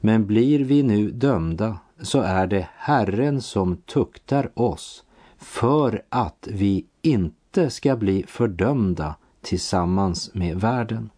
Men 0.00 0.26
blir 0.26 0.64
vi 0.64 0.82
nu 0.82 1.10
dömda 1.10 1.78
så 2.00 2.20
är 2.20 2.46
det 2.46 2.68
Herren 2.76 3.40
som 3.40 3.76
tuktar 3.76 4.50
oss 4.54 5.04
för 5.38 6.02
att 6.08 6.48
vi 6.50 6.86
inte 7.02 7.70
ska 7.70 7.96
bli 7.96 8.24
fördömda 8.28 9.14
tillsammans 9.42 10.34
med 10.34 10.60
världen. 10.60 11.10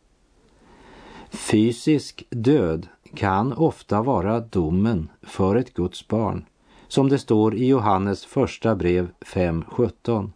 Fysisk 1.30 2.26
död 2.30 2.86
kan 3.14 3.52
ofta 3.52 4.02
vara 4.02 4.40
domen 4.40 5.08
för 5.22 5.56
ett 5.56 5.74
Guds 5.74 6.08
barn, 6.08 6.44
som 6.88 7.08
det 7.08 7.18
står 7.18 7.54
i 7.54 7.66
Johannes 7.66 8.24
första 8.24 8.74
brev 8.74 9.08
5.17. 9.20 10.30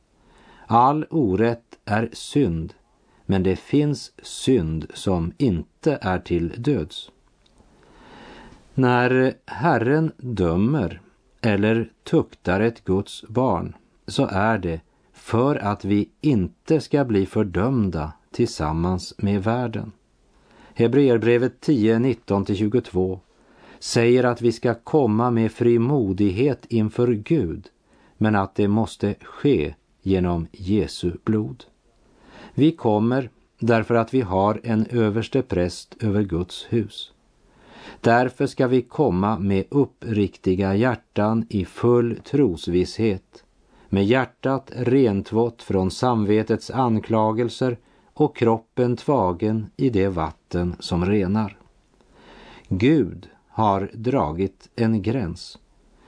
All 0.67 1.07
orätt 1.11 1.79
är 1.85 2.11
synd, 2.13 2.75
men 3.27 3.43
det 3.43 3.57
finns 3.57 4.13
synd 4.23 4.87
som 4.95 5.33
inte 5.39 5.99
är 6.03 6.19
till 6.19 6.55
döds. 6.57 7.11
När 8.75 9.35
Herren 9.47 10.13
dömer 10.17 11.01
eller 11.41 11.91
tuktar 12.05 12.61
ett 12.61 12.85
Guds 12.85 13.25
barn 13.29 13.77
så 14.07 14.27
är 14.31 14.59
det 14.59 14.81
för 15.13 15.57
att 15.57 15.85
vi 15.85 16.09
inte 16.21 16.81
ska 16.81 17.05
bli 17.05 17.27
fördömda 17.27 18.13
tillsammans 18.31 19.15
med 19.19 19.45
världen. 19.45 19.93
Hebreerbrevet 20.75 21.61
10, 21.61 21.99
19-22 21.99 23.21
säger 23.81 24.25
att 24.25 24.43
vi 24.43 24.53
ska 24.53 24.75
komma 24.75 25.31
med 25.31 25.53
frimodighet 25.53 26.67
inför 26.69 27.13
Gud, 27.13 27.69
men 28.17 28.37
att 28.37 28.55
det 28.55 28.69
måste 28.69 29.15
ske 29.23 29.75
genom 30.03 30.47
Jesu 30.53 31.13
blod. 31.25 31.65
Vi 32.55 32.73
kommer 32.73 33.31
därför 33.59 33.95
att 33.95 34.15
vi 34.15 34.21
har 34.21 34.61
en 34.65 34.87
överste 34.91 35.43
präst 35.43 35.97
över 36.01 36.23
Guds 36.23 36.67
hus. 36.69 37.13
Därför 38.01 38.47
ska 38.47 38.67
vi 38.67 38.83
komma 38.83 39.39
med 39.39 39.65
uppriktiga 39.71 40.75
hjärtan 40.75 41.47
i 41.49 41.65
full 41.65 42.17
trosvisshet, 42.25 43.45
med 43.89 44.07
hjärtat 44.07 44.73
rentvått 44.77 45.63
från 45.63 45.91
samvetets 45.91 46.71
anklagelser 46.71 47.79
och 48.15 48.37
kroppen 48.37 48.97
tvagen 48.97 49.71
i 49.77 49.91
det 49.91 50.09
vatten 50.09 50.77
som 50.79 51.07
renar. 51.07 51.57
Gud 52.69 53.29
har 53.61 53.91
dragit 53.93 54.69
en 54.77 55.03
gräns. 55.03 55.59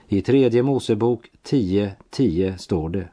I 0.09 0.23
tredje 0.23 0.63
Mosebok 0.63 1.31
10.10 1.45 1.91
10 2.11 2.59
står 2.59 2.89
det 2.89 3.09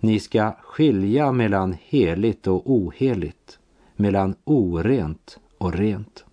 Ni 0.00 0.20
ska 0.20 0.52
skilja 0.62 1.32
mellan 1.32 1.76
heligt 1.80 2.46
och 2.46 2.70
oheligt, 2.70 3.58
mellan 3.96 4.34
orent 4.44 5.38
och 5.58 5.74
rent. 5.74 6.24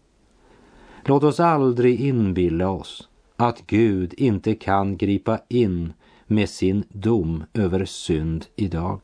Låt 1.05 1.23
oss 1.23 1.39
aldrig 1.39 2.01
inbilla 2.01 2.69
oss 2.69 3.09
att 3.35 3.67
Gud 3.67 4.13
inte 4.17 4.55
kan 4.55 4.97
gripa 4.97 5.39
in 5.47 5.93
med 6.27 6.49
sin 6.49 6.83
dom 6.89 7.43
över 7.53 7.85
synd 7.85 8.45
idag. 8.55 8.99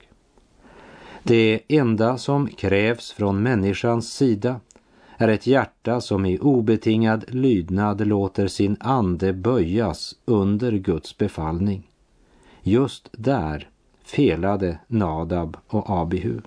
Det 1.24 1.60
enda 1.68 2.18
som 2.18 2.48
krävs 2.48 3.12
från 3.12 3.44
människans 3.44 4.14
sida 4.14 4.60
är 5.18 5.28
ett 5.28 5.48
hjärta 5.48 6.02
som 6.02 6.26
i 6.26 6.40
obetingad 6.40 7.26
lydnad 7.28 8.08
låter 8.08 8.48
sin 8.48 8.78
ande 8.80 9.34
böjas 9.34 10.16
under 10.26 10.72
Guds 10.72 11.18
befallning. 11.18 11.88
Just 12.62 13.10
där 13.12 13.70
felade 14.04 14.80
Nadab 14.88 15.58
och 15.68 15.90
Abihu. 15.90 16.42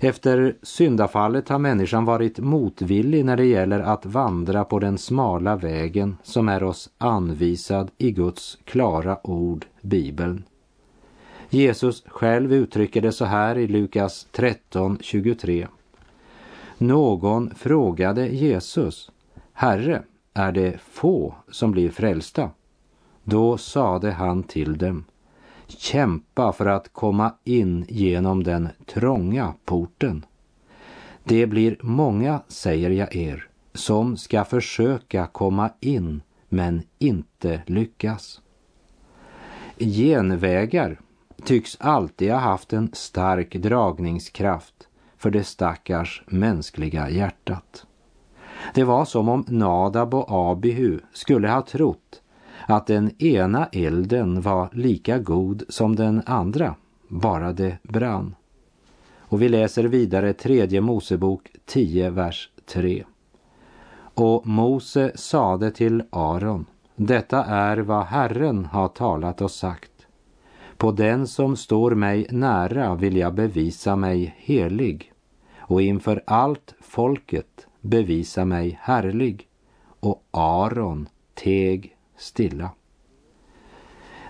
Efter 0.00 0.56
syndafallet 0.62 1.48
har 1.48 1.58
människan 1.58 2.04
varit 2.04 2.38
motvillig 2.38 3.24
när 3.24 3.36
det 3.36 3.44
gäller 3.44 3.80
att 3.80 4.06
vandra 4.06 4.64
på 4.64 4.78
den 4.78 4.98
smala 4.98 5.56
vägen 5.56 6.16
som 6.22 6.48
är 6.48 6.62
oss 6.62 6.90
anvisad 6.98 7.90
i 7.98 8.10
Guds 8.10 8.58
klara 8.64 9.26
ord, 9.26 9.66
Bibeln. 9.80 10.44
Jesus 11.50 12.04
själv 12.06 12.52
uttrycker 12.52 13.00
det 13.00 13.12
så 13.12 13.24
här 13.24 13.58
i 13.58 13.66
Lukas 13.66 14.26
13.23. 14.32 15.66
Någon 16.82 17.54
frågade 17.54 18.28
Jesus, 18.28 19.10
Herre, 19.52 20.02
är 20.34 20.52
det 20.52 20.80
få 20.80 21.34
som 21.50 21.72
blir 21.72 21.90
frälsta? 21.90 22.50
Då 23.24 23.58
sade 23.58 24.12
han 24.12 24.42
till 24.42 24.78
dem, 24.78 25.04
kämpa 25.66 26.52
för 26.52 26.66
att 26.66 26.92
komma 26.92 27.34
in 27.44 27.86
genom 27.88 28.42
den 28.42 28.68
trånga 28.86 29.54
porten. 29.64 30.24
Det 31.24 31.46
blir 31.46 31.76
många, 31.80 32.40
säger 32.48 32.90
jag 32.90 33.16
er, 33.16 33.48
som 33.74 34.16
ska 34.16 34.44
försöka 34.44 35.26
komma 35.26 35.70
in 35.80 36.22
men 36.48 36.82
inte 36.98 37.62
lyckas. 37.66 38.40
Genvägar 39.78 41.00
tycks 41.44 41.76
alltid 41.80 42.32
ha 42.32 42.38
haft 42.38 42.72
en 42.72 42.90
stark 42.92 43.54
dragningskraft 43.54 44.88
för 45.22 45.30
det 45.30 45.44
stackars 45.44 46.22
mänskliga 46.26 47.10
hjärtat. 47.10 47.86
Det 48.74 48.84
var 48.84 49.04
som 49.04 49.28
om 49.28 49.44
Nadab 49.48 50.14
och 50.14 50.26
Abihu 50.28 50.98
skulle 51.12 51.48
ha 51.48 51.62
trott 51.62 52.22
att 52.66 52.86
den 52.86 53.22
ena 53.22 53.66
elden 53.72 54.40
var 54.40 54.68
lika 54.72 55.18
god 55.18 55.62
som 55.68 55.96
den 55.96 56.22
andra, 56.26 56.74
bara 57.08 57.52
det 57.52 57.78
brann. 57.82 58.34
Och 59.18 59.42
vi 59.42 59.48
läser 59.48 59.84
vidare 59.84 60.32
tredje 60.32 60.80
Mosebok 60.80 61.50
10, 61.66 62.10
vers 62.10 62.50
3. 62.66 63.04
Och 64.14 64.46
Mose 64.46 65.12
sade 65.14 65.70
till 65.70 66.02
Aron, 66.10 66.66
detta 66.96 67.44
är 67.44 67.76
vad 67.76 68.04
Herren 68.04 68.64
har 68.64 68.88
talat 68.88 69.40
och 69.40 69.50
sagt. 69.50 70.06
På 70.76 70.92
den 70.92 71.26
som 71.26 71.56
står 71.56 71.94
mig 71.94 72.26
nära 72.30 72.94
vill 72.94 73.16
jag 73.16 73.34
bevisa 73.34 73.96
mig 73.96 74.34
helig 74.38 75.11
och 75.72 75.82
inför 75.82 76.22
allt 76.26 76.74
folket 76.80 77.66
bevisa 77.80 78.44
mig 78.44 78.78
härlig. 78.82 79.48
Och 80.00 80.24
Aron 80.30 81.08
teg 81.34 81.96
stilla. 82.16 82.70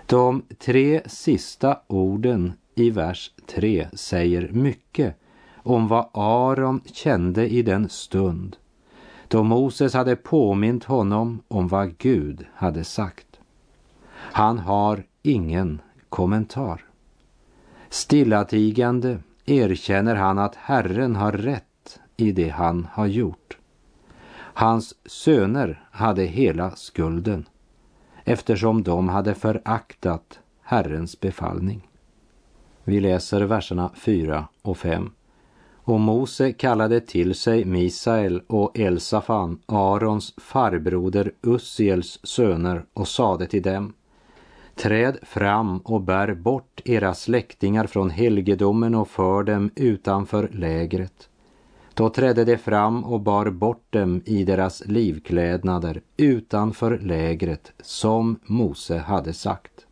De 0.05 0.43
tre 0.57 1.01
sista 1.05 1.79
orden 1.87 2.53
i 2.75 2.89
vers 2.89 3.31
3 3.47 3.87
säger 3.93 4.49
mycket 4.51 5.15
om 5.55 5.87
vad 5.87 6.09
Aron 6.13 6.81
kände 6.85 7.49
i 7.49 7.61
den 7.61 7.89
stund 7.89 8.57
då 9.27 9.43
Moses 9.43 9.93
hade 9.93 10.15
påmint 10.15 10.83
honom 10.83 11.41
om 11.47 11.67
vad 11.67 11.97
Gud 11.97 12.45
hade 12.53 12.83
sagt. 12.83 13.39
Han 14.13 14.59
har 14.59 15.03
ingen 15.21 15.81
kommentar. 16.09 16.85
Stillatigande 17.89 19.19
erkänner 19.45 20.15
han 20.15 20.39
att 20.39 20.55
Herren 20.55 21.15
har 21.15 21.31
rätt 21.31 21.99
i 22.17 22.31
det 22.31 22.49
han 22.49 22.87
har 22.91 23.07
gjort. 23.07 23.57
Hans 24.53 24.95
söner 25.05 25.83
hade 25.91 26.23
hela 26.23 26.71
skulden 26.71 27.45
eftersom 28.23 28.83
de 28.83 29.09
hade 29.09 29.35
föraktat 29.35 30.39
Herrens 30.61 31.19
befallning. 31.19 31.87
Vi 32.83 32.99
läser 32.99 33.41
verserna 33.41 33.91
4 33.95 34.47
och 34.61 34.77
5. 34.77 35.11
Och 35.85 35.99
Mose 35.99 36.51
kallade 36.51 36.99
till 36.99 37.35
sig 37.35 37.65
Misael 37.65 38.41
och 38.47 38.79
Elsafan, 38.79 39.59
Arons 39.65 40.33
farbroder 40.37 41.31
Ussiels 41.41 42.19
söner 42.23 42.85
och 42.93 43.07
sade 43.07 43.45
till 43.45 43.61
dem 43.61 43.93
Träd 44.75 45.17
fram 45.21 45.77
och 45.77 46.01
bär 46.01 46.33
bort 46.33 46.81
era 46.85 47.13
släktingar 47.13 47.87
från 47.87 48.09
helgedomen 48.09 48.95
och 48.95 49.07
för 49.07 49.43
dem 49.43 49.71
utanför 49.75 50.49
lägret. 50.53 51.29
Då 51.93 52.09
trädde 52.09 52.45
de 52.45 52.57
fram 52.57 53.03
och 53.03 53.21
bar 53.21 53.49
bort 53.49 53.85
dem 53.89 54.21
i 54.25 54.43
deras 54.43 54.85
livklädnader 54.85 56.01
utanför 56.17 56.99
lägret 56.99 57.71
som 57.81 58.39
Mose 58.43 58.97
hade 58.97 59.33
sagt. 59.33 59.85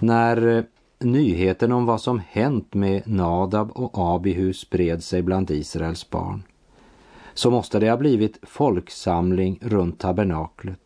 När 0.00 0.46
eh, 0.46 0.64
nyheten 0.98 1.72
om 1.72 1.86
vad 1.86 2.00
som 2.00 2.22
hänt 2.28 2.74
med 2.74 3.02
Nadab 3.06 3.70
och 3.70 3.90
Abihu 3.94 4.52
spred 4.52 5.04
sig 5.04 5.22
bland 5.22 5.50
Israels 5.50 6.10
barn 6.10 6.42
så 7.34 7.50
måste 7.50 7.78
det 7.78 7.90
ha 7.90 7.96
blivit 7.96 8.38
folksamling 8.42 9.58
runt 9.62 9.98
tabernaklet 9.98 10.85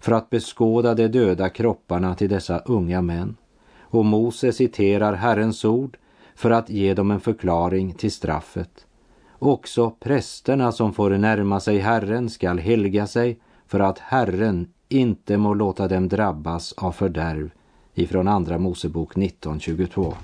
för 0.00 0.12
att 0.12 0.30
beskåda 0.30 0.94
de 0.94 1.08
döda 1.08 1.48
kropparna 1.48 2.14
till 2.14 2.28
dessa 2.28 2.58
unga 2.58 3.02
män. 3.02 3.36
Och 3.80 4.04
Mose 4.04 4.52
citerar 4.52 5.14
Herrens 5.14 5.64
ord 5.64 5.96
för 6.34 6.50
att 6.50 6.70
ge 6.70 6.94
dem 6.94 7.10
en 7.10 7.20
förklaring 7.20 7.94
till 7.94 8.12
straffet. 8.12 8.86
Också 9.38 9.90
prästerna 9.90 10.72
som 10.72 10.92
får 10.92 11.10
närma 11.10 11.60
sig 11.60 11.78
Herren 11.78 12.30
skall 12.30 12.58
helga 12.58 13.06
sig 13.06 13.40
för 13.66 13.80
att 13.80 13.98
Herren 13.98 14.68
inte 14.88 15.36
må 15.36 15.54
låta 15.54 15.88
dem 15.88 16.08
drabbas 16.08 16.72
av 16.72 16.92
fördärv 16.92 17.50
ifrån 17.94 18.28
Andra 18.28 18.58
Mosebok 18.58 19.14
19.22. 19.14 20.14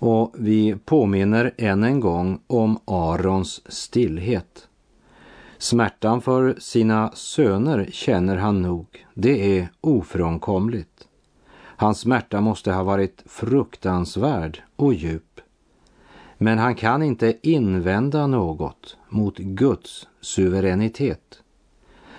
Och 0.00 0.34
vi 0.38 0.76
påminner 0.84 1.54
än 1.58 1.84
en 1.84 2.00
gång 2.00 2.40
om 2.46 2.78
Arons 2.84 3.72
stillhet. 3.72 4.68
Smärtan 5.60 6.20
för 6.20 6.54
sina 6.58 7.12
söner 7.12 7.88
känner 7.92 8.36
han 8.36 8.62
nog, 8.62 9.06
det 9.14 9.58
är 9.58 9.68
ofrånkomligt. 9.80 11.08
Hans 11.56 12.00
smärta 12.00 12.40
måste 12.40 12.72
ha 12.72 12.82
varit 12.82 13.22
fruktansvärd 13.26 14.62
och 14.76 14.94
djup. 14.94 15.40
Men 16.38 16.58
han 16.58 16.74
kan 16.74 17.02
inte 17.02 17.36
invända 17.42 18.26
något 18.26 18.96
mot 19.08 19.38
Guds 19.38 20.08
suveränitet. 20.20 21.42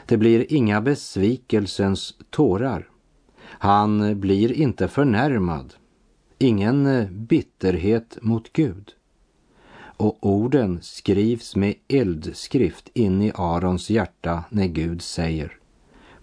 Det 0.05 0.17
blir 0.17 0.53
inga 0.53 0.81
besvikelsens 0.81 2.13
tårar. 2.29 2.89
Han 3.43 4.19
blir 4.19 4.51
inte 4.51 4.87
förnärmad, 4.87 5.73
ingen 6.37 7.07
bitterhet 7.11 8.17
mot 8.21 8.53
Gud. 8.53 8.93
Och 10.01 10.17
orden 10.21 10.79
skrivs 10.81 11.55
med 11.55 11.75
eldskrift 11.87 12.89
in 12.93 13.21
i 13.21 13.31
Arons 13.35 13.89
hjärta 13.89 14.43
när 14.49 14.67
Gud 14.67 15.01
säger 15.01 15.57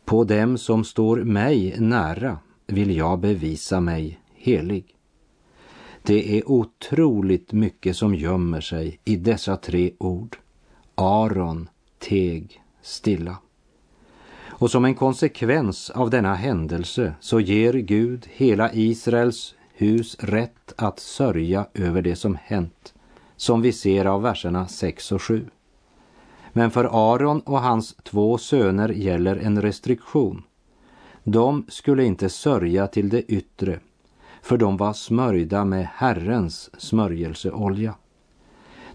På 0.04 0.24
dem 0.24 0.58
som 0.58 0.84
står 0.84 1.16
mig 1.16 1.80
nära 1.80 2.38
vill 2.66 2.96
jag 2.96 3.18
bevisa 3.18 3.80
mig 3.80 4.20
helig. 4.34 4.96
Det 6.02 6.38
är 6.38 6.50
otroligt 6.50 7.52
mycket 7.52 7.96
som 7.96 8.14
gömmer 8.14 8.60
sig 8.60 8.98
i 9.04 9.16
dessa 9.16 9.56
tre 9.56 9.92
ord. 9.98 10.36
Aron 10.94 11.68
teg 11.98 12.62
stilla. 12.82 13.38
Och 14.46 14.70
som 14.70 14.84
en 14.84 14.94
konsekvens 14.94 15.90
av 15.90 16.10
denna 16.10 16.34
händelse 16.34 17.14
så 17.20 17.40
ger 17.40 17.72
Gud 17.72 18.26
hela 18.32 18.72
Israels 18.72 19.54
hus 19.72 20.16
rätt 20.20 20.72
att 20.76 21.00
sörja 21.00 21.66
över 21.74 22.02
det 22.02 22.16
som 22.16 22.38
hänt, 22.42 22.94
som 23.38 23.62
vi 23.62 23.72
ser 23.72 24.04
av 24.04 24.22
verserna 24.22 24.68
6 24.68 25.12
och 25.12 25.22
7. 25.22 25.46
Men 26.52 26.70
för 26.70 27.14
Aron 27.14 27.40
och 27.40 27.60
hans 27.60 27.96
två 28.02 28.38
söner 28.38 28.88
gäller 28.88 29.36
en 29.36 29.62
restriktion. 29.62 30.42
De 31.24 31.64
skulle 31.68 32.04
inte 32.04 32.28
sörja 32.28 32.86
till 32.86 33.08
det 33.08 33.22
yttre, 33.22 33.80
för 34.42 34.56
de 34.56 34.76
var 34.76 34.92
smörjda 34.92 35.64
med 35.64 35.88
Herrens 35.94 36.70
smörjelseolja. 36.80 37.94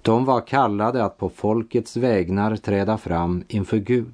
De 0.02 0.26
var 0.26 0.48
kallade 0.48 1.06
att 1.06 1.18
på 1.18 1.30
folkets 1.30 1.98
vägnar 1.98 2.56
träda 2.56 2.98
fram 2.98 3.44
inför 3.48 3.78
Gud 3.78 4.14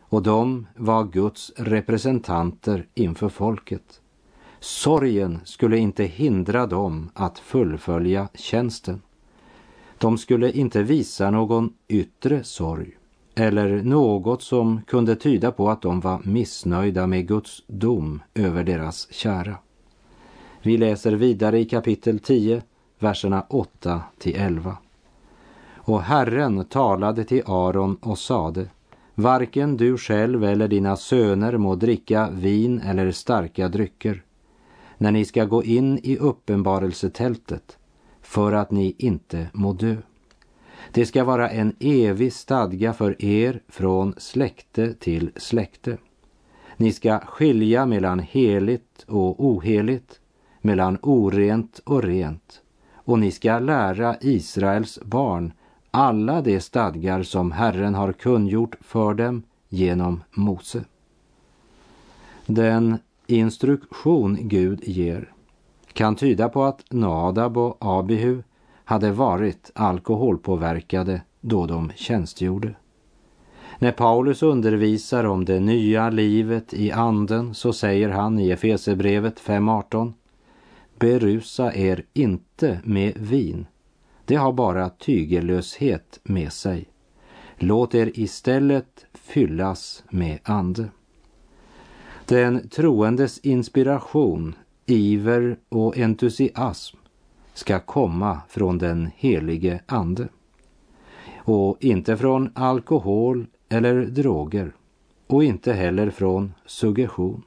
och 0.00 0.22
de 0.22 0.66
var 0.76 1.04
Guds 1.04 1.52
representanter 1.56 2.86
inför 2.94 3.28
folket. 3.28 4.00
Sorgen 4.60 5.40
skulle 5.44 5.78
inte 5.78 6.04
hindra 6.04 6.66
dem 6.66 7.10
att 7.14 7.38
fullfölja 7.38 8.28
tjänsten. 8.34 9.02
De 10.00 10.18
skulle 10.18 10.52
inte 10.52 10.82
visa 10.82 11.30
någon 11.30 11.72
yttre 11.88 12.44
sorg 12.44 12.90
eller 13.34 13.82
något 13.82 14.42
som 14.42 14.80
kunde 14.86 15.16
tyda 15.16 15.52
på 15.52 15.70
att 15.70 15.82
de 15.82 16.00
var 16.00 16.20
missnöjda 16.24 17.06
med 17.06 17.28
Guds 17.28 17.62
dom 17.66 18.22
över 18.34 18.64
deras 18.64 19.12
kära. 19.12 19.56
Vi 20.62 20.78
läser 20.78 21.12
vidare 21.12 21.58
i 21.58 21.64
kapitel 21.64 22.18
10, 22.18 22.62
verserna 22.98 23.46
8 23.48 24.02
till 24.18 24.36
11. 24.36 24.76
Och 25.74 26.02
Herren 26.02 26.64
talade 26.64 27.24
till 27.24 27.42
Aron 27.46 27.96
och 27.96 28.18
sade 28.18 28.66
Varken 29.14 29.76
du 29.76 29.98
själv 29.98 30.44
eller 30.44 30.68
dina 30.68 30.96
söner 30.96 31.56
må 31.56 31.74
dricka 31.74 32.30
vin 32.30 32.80
eller 32.80 33.12
starka 33.12 33.68
drycker 33.68 34.22
när 34.98 35.12
ni 35.12 35.24
ska 35.24 35.44
gå 35.44 35.64
in 35.64 35.98
i 36.02 36.16
uppenbarelsetältet 36.16 37.76
för 38.30 38.52
att 38.52 38.70
ni 38.70 38.94
inte 38.98 39.46
må 39.52 39.72
dö. 39.72 39.96
Det 40.92 41.06
ska 41.06 41.24
vara 41.24 41.50
en 41.50 41.76
evig 41.80 42.32
stadga 42.32 42.92
för 42.92 43.24
er 43.24 43.60
från 43.68 44.14
släkte 44.16 44.94
till 44.94 45.30
släkte. 45.36 45.98
Ni 46.76 46.92
ska 46.92 47.18
skilja 47.18 47.86
mellan 47.86 48.18
heligt 48.18 49.04
och 49.08 49.44
oheligt, 49.44 50.20
mellan 50.60 50.98
orent 51.02 51.80
och 51.84 52.02
rent 52.02 52.62
och 52.94 53.18
ni 53.18 53.30
ska 53.30 53.58
lära 53.58 54.16
Israels 54.20 54.98
barn 55.04 55.52
alla 55.90 56.42
de 56.42 56.60
stadgar 56.60 57.22
som 57.22 57.52
Herren 57.52 57.94
har 57.94 58.12
kungjort 58.12 58.76
för 58.80 59.14
dem 59.14 59.42
genom 59.68 60.22
Mose. 60.30 60.84
Den 62.46 62.98
instruktion 63.26 64.38
Gud 64.40 64.80
ger 64.84 65.32
kan 65.92 66.16
tyda 66.16 66.48
på 66.48 66.64
att 66.64 66.84
Nadab 66.90 67.58
och 67.58 67.76
Abihu 67.80 68.42
hade 68.84 69.12
varit 69.12 69.70
alkoholpåverkade 69.74 71.22
då 71.40 71.66
de 71.66 71.92
tjänstgjorde. 71.96 72.74
När 73.78 73.92
Paulus 73.92 74.42
undervisar 74.42 75.24
om 75.24 75.44
det 75.44 75.60
nya 75.60 76.10
livet 76.10 76.74
i 76.74 76.92
anden 76.92 77.54
så 77.54 77.72
säger 77.72 78.08
han 78.08 78.38
i 78.38 78.50
Efesebrevet 78.50 79.40
5.18 79.40 80.12
Berusa 80.98 81.74
er 81.74 82.02
inte 82.12 82.80
med 82.84 83.12
vin 83.16 83.66
det 84.30 84.36
har 84.36 84.52
bara 84.52 84.90
tygellöshet 84.90 86.20
med 86.22 86.52
sig. 86.52 86.84
Låt 87.56 87.94
er 87.94 88.18
istället 88.18 89.06
fyllas 89.14 90.04
med 90.10 90.38
ande. 90.42 90.88
Den 92.26 92.68
troendes 92.68 93.38
inspiration, 93.38 94.54
iver 94.90 95.56
och 95.68 95.98
entusiasm 95.98 96.96
ska 97.54 97.80
komma 97.80 98.40
från 98.48 98.78
den 98.78 99.10
helige 99.16 99.80
ande 99.86 100.28
och 101.36 101.76
inte 101.80 102.16
från 102.16 102.50
alkohol 102.54 103.46
eller 103.68 104.04
droger 104.04 104.72
och 105.26 105.44
inte 105.44 105.72
heller 105.72 106.10
från 106.10 106.54
suggestion. 106.66 107.42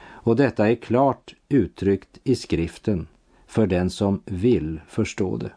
Och 0.00 0.36
detta 0.36 0.70
är 0.70 0.74
klart 0.74 1.34
uttryckt 1.48 2.18
i 2.24 2.34
skriften 2.34 3.06
för 3.46 3.66
den 3.66 3.90
som 3.90 4.22
vill 4.24 4.80
förstå 4.88 5.36
det. 5.36 5.52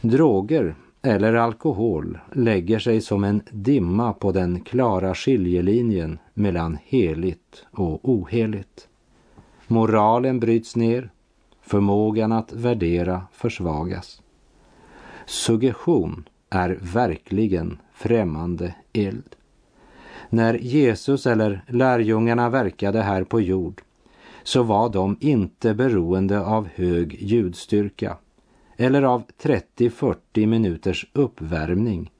Droger 0.00 0.74
eller 1.02 1.34
alkohol 1.34 2.18
lägger 2.32 2.78
sig 2.78 3.00
som 3.00 3.24
en 3.24 3.42
dimma 3.50 4.12
på 4.12 4.32
den 4.32 4.60
klara 4.60 5.14
skiljelinjen 5.14 6.18
mellan 6.34 6.78
heligt 6.84 7.66
och 7.70 8.08
oheligt. 8.08 8.88
Moralen 9.72 10.40
bryts 10.40 10.76
ner, 10.76 11.10
förmågan 11.62 12.32
att 12.32 12.52
värdera 12.52 13.22
försvagas. 13.32 14.22
Suggestion 15.26 16.28
är 16.50 16.78
verkligen 16.80 17.78
främmande 17.92 18.74
eld. 18.92 19.36
När 20.30 20.54
Jesus 20.54 21.26
eller 21.26 21.64
lärjungarna 21.68 22.50
verkade 22.50 23.02
här 23.02 23.24
på 23.24 23.40
jord 23.40 23.82
så 24.42 24.62
var 24.62 24.88
de 24.88 25.16
inte 25.20 25.74
beroende 25.74 26.40
av 26.40 26.68
hög 26.74 27.22
ljudstyrka 27.22 28.16
eller 28.76 29.02
av 29.02 29.22
30-40 29.42 30.46
minuters 30.46 31.06
uppvärmning 31.12 32.10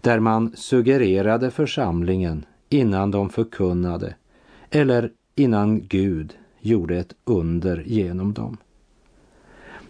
där 0.00 0.20
man 0.20 0.52
suggererade 0.56 1.50
församlingen 1.50 2.44
innan 2.68 3.10
de 3.10 3.30
förkunnade 3.30 4.14
eller 4.70 5.10
innan 5.34 5.86
Gud 5.88 6.36
gjorde 6.60 6.96
ett 6.98 7.14
under 7.24 7.82
genom 7.86 8.32
dem. 8.32 8.56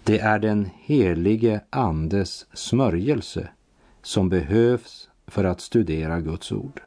Det 0.05 0.19
är 0.19 0.39
den 0.39 0.69
helige 0.77 1.61
Andes 1.71 2.47
smörjelse 2.53 3.49
som 4.03 4.29
behövs 4.29 5.09
för 5.27 5.45
att 5.45 5.61
studera 5.61 6.21
Guds 6.21 6.53
ord. 6.53 6.81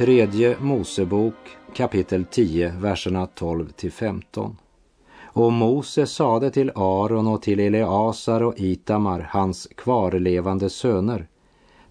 Tredje 0.00 0.56
Mosebok 0.60 1.34
kapitel 1.74 2.24
10, 2.24 2.72
verserna 2.80 3.26
12 3.26 3.68
till 3.70 3.92
15. 3.92 4.56
Och 5.22 5.52
Mose 5.52 6.06
sade 6.06 6.50
till 6.50 6.72
Aron 6.74 7.26
och 7.26 7.42
till 7.42 7.60
Eleasar 7.60 8.42
och 8.42 8.54
Itamar, 8.56 9.28
hans 9.30 9.68
kvarlevande 9.74 10.70
söner, 10.70 11.28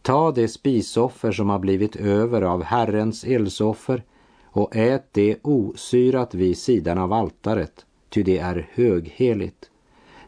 ta 0.02 0.32
det 0.32 0.48
spisoffer 0.48 1.32
som 1.32 1.50
har 1.50 1.60
blivit 1.60 1.96
över 1.96 2.42
av 2.42 2.64
Herrens 2.64 3.24
eldsoffer 3.24 4.04
och 4.44 4.76
ät 4.76 5.08
det 5.12 5.38
osyrat 5.42 6.34
vid 6.34 6.58
sidan 6.58 6.98
av 6.98 7.14
altaret, 7.14 7.86
ty 8.10 8.24
det 8.24 8.38
är 8.38 8.70
högheligt. 8.74 9.70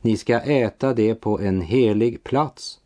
Ni 0.01 0.17
ska 0.17 0.39
äta 0.39 0.93
det 0.93 1.15
på 1.15 1.39
en 1.39 1.61
helig 1.61 2.23
plats 2.23 2.80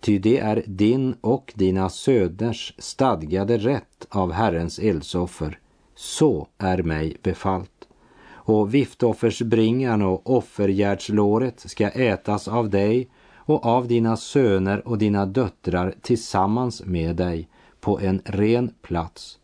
Ty 0.00 0.18
det 0.18 0.38
är 0.38 0.62
din 0.66 1.14
och 1.20 1.52
dina 1.56 1.88
söners 1.88 2.74
stadgade 2.78 3.58
rätt 3.58 4.06
av 4.08 4.32
Herrens 4.32 4.78
eldsoffer. 4.78 5.58
Så 5.94 6.48
är 6.58 6.82
mig 6.82 7.16
befallt. 7.22 7.88
Och 8.30 8.74
viftoffersbringan 8.74 10.02
och 10.02 10.30
offergärdslåret 10.30 11.60
ska 11.60 11.88
ätas 11.88 12.48
av 12.48 12.70
dig 12.70 13.08
och 13.34 13.66
av 13.66 13.88
dina 13.88 14.16
söner 14.16 14.88
och 14.88 14.98
dina 14.98 15.26
döttrar 15.26 15.94
tillsammans 16.02 16.82
med 16.84 17.16
dig 17.16 17.48
på 17.80 18.00
en 18.00 18.22
ren 18.24 18.74
plats. 18.82 19.38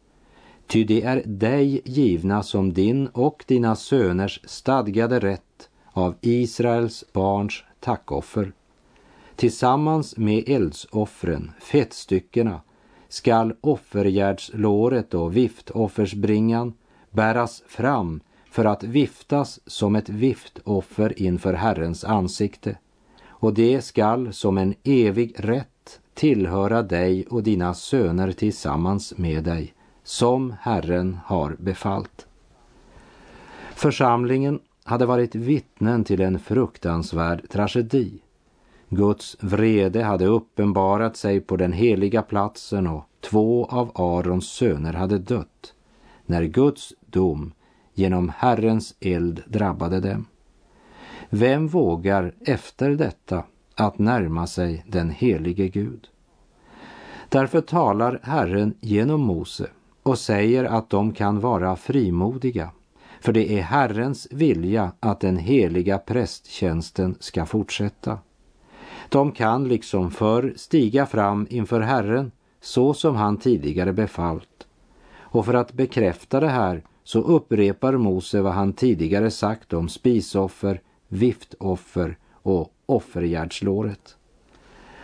Ty 0.66 0.84
det 0.84 1.02
är 1.02 1.22
dig 1.26 1.80
givna 1.84 2.42
som 2.42 2.72
din 2.72 3.06
och 3.06 3.44
dina 3.46 3.76
söners 3.76 4.40
stadgade 4.44 5.18
rätt 5.18 5.68
av 5.92 6.14
Israels 6.20 7.04
barns 7.12 7.64
tackoffer. 7.80 8.52
Tillsammans 9.36 10.16
med 10.16 10.48
eldsoffren, 10.48 11.52
fettstyckena, 11.60 12.60
skall 13.08 13.54
offergärdslåret 13.60 15.14
och 15.14 15.36
viftoffersbringan 15.36 16.72
bäras 17.10 17.62
fram 17.66 18.20
för 18.50 18.64
att 18.64 18.82
viftas 18.82 19.60
som 19.66 19.96
ett 19.96 20.08
viftoffer 20.08 21.22
inför 21.22 21.54
Herrens 21.54 22.04
ansikte. 22.04 22.78
Och 23.26 23.54
det 23.54 23.82
skall 23.82 24.32
som 24.32 24.58
en 24.58 24.74
evig 24.84 25.34
rätt 25.38 26.00
tillhöra 26.14 26.82
dig 26.82 27.26
och 27.26 27.42
dina 27.42 27.74
söner 27.74 28.32
tillsammans 28.32 29.18
med 29.18 29.44
dig, 29.44 29.74
som 30.04 30.54
Herren 30.60 31.18
har 31.24 31.56
befallt. 31.58 32.26
Församlingen 33.74 34.60
hade 34.84 35.06
varit 35.06 35.34
vittnen 35.34 36.04
till 36.04 36.20
en 36.20 36.38
fruktansvärd 36.38 37.48
tragedi. 37.50 38.23
Guds 38.94 39.36
vrede 39.40 40.02
hade 40.02 40.26
uppenbarat 40.26 41.16
sig 41.16 41.40
på 41.40 41.56
den 41.56 41.72
heliga 41.72 42.22
platsen 42.22 42.86
och 42.86 43.04
två 43.20 43.66
av 43.66 43.90
Arons 43.94 44.48
söner 44.48 44.92
hade 44.92 45.18
dött 45.18 45.74
när 46.26 46.44
Guds 46.44 46.92
dom 47.06 47.52
genom 47.94 48.32
Herrens 48.36 48.94
eld 49.00 49.42
drabbade 49.46 50.00
dem. 50.00 50.26
Vem 51.30 51.68
vågar 51.68 52.34
efter 52.40 52.90
detta 52.90 53.44
att 53.74 53.98
närma 53.98 54.46
sig 54.46 54.84
den 54.88 55.10
helige 55.10 55.68
Gud? 55.68 56.08
Därför 57.28 57.60
talar 57.60 58.20
Herren 58.22 58.74
genom 58.80 59.20
Mose 59.20 59.66
och 60.02 60.18
säger 60.18 60.64
att 60.64 60.90
de 60.90 61.12
kan 61.12 61.40
vara 61.40 61.76
frimodiga, 61.76 62.70
för 63.20 63.32
det 63.32 63.58
är 63.58 63.62
Herrens 63.62 64.28
vilja 64.30 64.92
att 65.00 65.20
den 65.20 65.36
heliga 65.36 65.98
prästtjänsten 65.98 67.16
ska 67.20 67.46
fortsätta. 67.46 68.18
De 69.08 69.32
kan 69.32 69.68
liksom 69.68 70.10
förr 70.10 70.52
stiga 70.56 71.06
fram 71.06 71.46
inför 71.50 71.80
Herren 71.80 72.32
så 72.60 72.94
som 72.94 73.16
han 73.16 73.36
tidigare 73.36 73.92
befallt. 73.92 74.66
Och 75.18 75.44
för 75.44 75.54
att 75.54 75.72
bekräfta 75.72 76.40
det 76.40 76.48
här 76.48 76.82
så 77.04 77.20
upprepar 77.20 77.96
Mose 77.96 78.40
vad 78.40 78.52
han 78.52 78.72
tidigare 78.72 79.30
sagt 79.30 79.72
om 79.72 79.88
spisoffer, 79.88 80.80
viftoffer 81.08 82.18
och 82.32 82.72
offergärdslåret. 82.86 84.16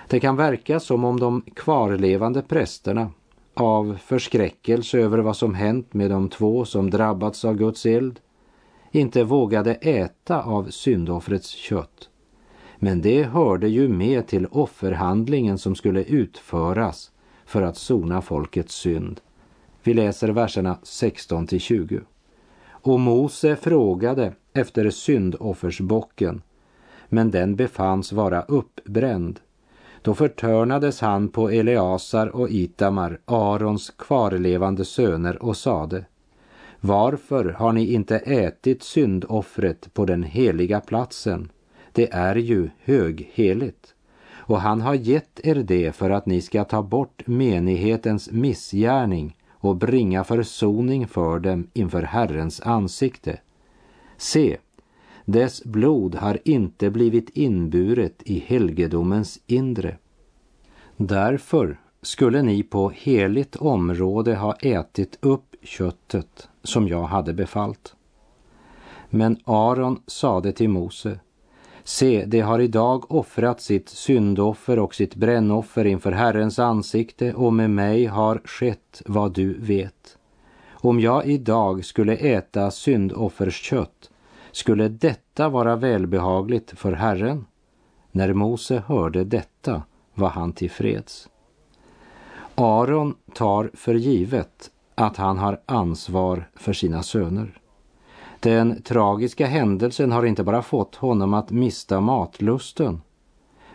Det 0.09 0.21
kan 0.21 0.37
verka 0.37 0.81
som 0.81 1.05
om 1.05 1.21
de 1.21 1.43
kvarlevande 1.55 2.43
prästerna 2.43 3.11
av 3.55 3.99
förskräckelse 4.05 4.99
över 4.99 5.19
vad 5.19 5.37
som 5.37 5.55
hänt 5.55 5.95
med 5.95 6.11
de 6.11 6.29
två 6.29 6.65
som 6.65 6.91
drabbats 6.91 7.45
av 7.45 7.55
Guds 7.57 7.87
eld 7.87 8.21
inte 8.91 9.25
vågade 9.25 9.75
äta 9.75 10.43
av 10.43 10.71
syndoffrets 10.71 11.49
kött. 11.51 12.10
Men 12.83 13.01
det 13.01 13.23
hörde 13.23 13.69
ju 13.69 13.89
med 13.89 14.27
till 14.27 14.47
offerhandlingen 14.47 15.59
som 15.59 15.75
skulle 15.75 16.05
utföras 16.05 17.13
för 17.45 17.63
att 17.63 17.77
sona 17.77 18.23
folkets 18.23 18.75
synd. 18.75 19.21
Vi 19.83 19.95
läser 19.95 20.29
verserna 20.29 20.79
16 20.83 21.47
till 21.47 21.61
20. 21.61 22.01
Och 22.69 23.01
Mose 23.01 23.57
frågade 23.57 24.33
efter 24.53 24.91
syndoffersbocken, 24.91 26.43
men 27.09 27.31
den 27.31 27.57
befanns 27.57 28.13
vara 28.13 28.43
uppbränd. 28.43 29.41
Då 30.03 30.15
förtörnades 30.15 31.01
han 31.01 31.29
på 31.29 31.51
Eleasar 31.51 32.27
och 32.27 32.51
Itamar, 32.51 33.21
Arons 33.25 33.91
kvarlevande 33.91 34.85
söner, 34.85 35.43
och 35.43 35.57
sade 35.57 36.05
Varför 36.81 37.45
har 37.45 37.73
ni 37.73 37.93
inte 37.93 38.19
ätit 38.19 38.83
syndoffret 38.83 39.95
på 39.95 40.05
den 40.05 40.23
heliga 40.23 40.81
platsen? 40.81 41.51
Det 41.93 42.13
är 42.13 42.37
ju 42.37 42.71
högheligt. 42.85 43.95
Och 44.33 44.61
han 44.61 44.81
har 44.81 44.95
gett 44.95 45.41
er 45.43 45.55
det 45.55 45.93
för 45.93 46.11
att 46.11 46.27
ni 46.27 46.41
ska 46.41 46.65
ta 46.65 46.83
bort 46.83 47.27
menighetens 47.27 48.31
missgärning 48.31 49.37
och 49.51 49.77
bringa 49.77 50.25
försoning 50.25 51.07
för 51.07 51.39
dem 51.39 51.67
inför 51.73 52.03
Herrens 52.03 52.61
ansikte. 52.61 53.41
Se, 54.17 54.57
dess 55.25 55.65
blod 55.65 56.15
har 56.15 56.39
inte 56.45 56.91
blivit 56.91 57.31
inburet 57.31 58.23
i 58.23 58.39
helgedomens 58.39 59.41
inre. 59.47 59.97
Därför 60.97 61.81
skulle 62.03 62.43
ni 62.43 62.63
på 62.63 62.91
heligt 62.91 63.57
område 63.57 64.35
ha 64.35 64.55
ätit 64.55 65.19
upp 65.21 65.57
köttet 65.63 66.49
som 66.63 66.89
jag 66.89 67.03
hade 67.03 67.33
befallt. 67.33 67.95
Men 69.11 69.37
Aron 69.45 70.03
sade 70.07 70.53
till 70.53 70.69
Mose, 70.69 71.19
Se, 71.85 72.25
det 72.27 72.41
har 72.41 72.59
idag 72.59 73.13
offrat 73.13 73.61
sitt 73.61 73.89
syndoffer 73.89 74.79
och 74.79 74.95
sitt 74.95 75.15
brännoffer 75.15 75.85
inför 75.85 76.13
Herrens 76.13 76.59
ansikte 76.59 77.35
och 77.35 77.53
med 77.53 77.71
mig 77.71 78.07
har 78.07 78.41
skett 78.45 79.03
vad 79.07 79.33
du 79.33 79.59
vet. 79.59 80.19
Om 80.73 81.01
jag 81.01 81.27
idag 81.27 81.85
skulle 81.85 82.17
äta 82.17 82.71
syndofferskött, 82.71 84.11
skulle 84.53 84.89
detta 84.89 85.49
vara 85.49 85.77
välbehagligt 85.77 86.71
för 86.79 86.93
Herren? 86.93 87.47
När 88.13 88.33
Mose 88.33 88.83
hörde 88.87 89.25
detta 89.25 89.83
var 90.15 90.29
han 90.29 90.53
tillfreds. 90.53 91.29
Aron 92.55 93.15
tar 93.35 93.71
för 93.75 93.95
givet 93.95 94.71
att 94.95 95.17
han 95.17 95.39
har 95.39 95.61
ansvar 95.67 96.51
för 96.55 96.73
sina 96.73 97.03
söner. 97.03 97.60
Den 98.41 98.83
tragiska 98.83 99.47
händelsen 99.47 100.13
har 100.13 100.25
inte 100.25 100.45
bara 100.45 100.63
fått 100.63 100.95
honom 100.95 101.35
att 101.35 101.51
mista 101.51 102.01
matlusten 102.01 103.01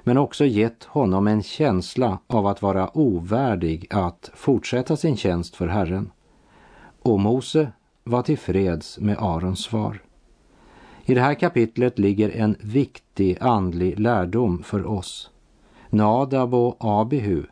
men 0.04 0.18
också 0.18 0.46
gett 0.46 0.84
honom 0.84 1.28
en 1.28 1.44
känsla 1.44 2.20
av 2.28 2.48
att 2.48 2.62
vara 2.62 2.98
ovärdig 2.98 3.88
att 3.90 4.32
fortsätta 4.34 4.98
sin 4.98 5.18
tjänst 5.18 5.56
för 5.56 5.68
Herren. 5.68 6.12
Och 7.02 7.20
Mose 7.20 7.72
var 8.04 8.22
tillfreds 8.22 9.00
med 9.00 9.18
Arons 9.20 9.60
svar. 9.60 10.02
I 11.06 11.14
det 11.14 11.22
här 11.22 11.34
kapitlet 11.34 12.00
ligger 12.00 12.30
en 12.30 12.56
viktig 12.62 13.38
andlig 13.42 14.00
lärdom 14.00 14.64
för 14.64 14.86
oss. 14.86 15.30
Nadab 15.90 16.54
och 16.54 16.78
Abihu 16.80 17.44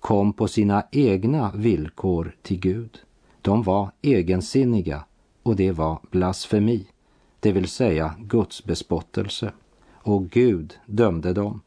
kom 0.00 0.32
på 0.32 0.48
sina 0.48 0.82
egna 0.90 1.52
villkor 1.54 2.36
till 2.42 2.60
Gud. 2.60 2.98
De 3.42 3.62
var 3.62 3.90
egensinniga 4.02 5.04
och 5.46 5.56
det 5.56 5.72
var 5.72 5.98
blasfemi, 6.10 6.86
det 7.40 7.52
vill 7.52 7.68
säga 7.68 8.14
Guds 8.18 8.64
bespottelse. 8.64 9.52
Och 9.92 10.30
Gud 10.30 10.74
dömde 10.86 11.32
dem. 11.32 11.60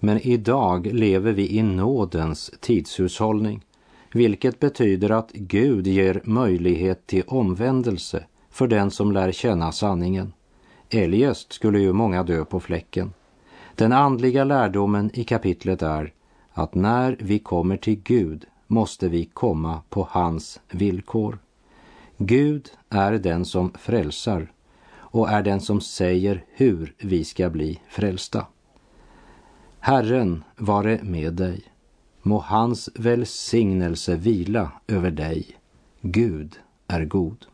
Men 0.00 0.20
idag 0.20 0.86
lever 0.86 1.32
vi 1.32 1.58
i 1.58 1.62
nådens 1.62 2.50
tidshushållning, 2.60 3.64
vilket 4.12 4.60
betyder 4.60 5.10
att 5.10 5.32
Gud 5.32 5.86
ger 5.86 6.20
möjlighet 6.24 7.06
till 7.06 7.22
omvändelse 7.26 8.24
för 8.50 8.66
den 8.66 8.90
som 8.90 9.12
lär 9.12 9.32
känna 9.32 9.72
sanningen. 9.72 10.32
Eljest 10.90 11.52
skulle 11.52 11.78
ju 11.78 11.92
många 11.92 12.22
dö 12.22 12.44
på 12.44 12.60
fläcken. 12.60 13.12
Den 13.74 13.92
andliga 13.92 14.44
lärdomen 14.44 15.10
i 15.14 15.24
kapitlet 15.24 15.82
är 15.82 16.12
att 16.52 16.74
när 16.74 17.16
vi 17.20 17.38
kommer 17.38 17.76
till 17.76 18.00
Gud 18.02 18.44
måste 18.66 19.08
vi 19.08 19.24
komma 19.24 19.80
på 19.88 20.08
hans 20.10 20.60
villkor. 20.70 21.38
Gud 22.18 22.70
är 22.90 23.12
den 23.12 23.44
som 23.44 23.72
frälsar 23.72 24.52
och 24.96 25.30
är 25.30 25.42
den 25.42 25.60
som 25.60 25.80
säger 25.80 26.44
hur 26.48 26.94
vi 26.98 27.24
ska 27.24 27.50
bli 27.50 27.80
frälsta. 27.88 28.46
Herren 29.78 30.44
vare 30.56 31.00
med 31.02 31.34
dig. 31.34 31.62
Må 32.22 32.38
hans 32.38 32.90
välsignelse 32.94 34.16
vila 34.16 34.72
över 34.86 35.10
dig. 35.10 35.46
Gud 36.00 36.56
är 36.86 37.04
god. 37.04 37.46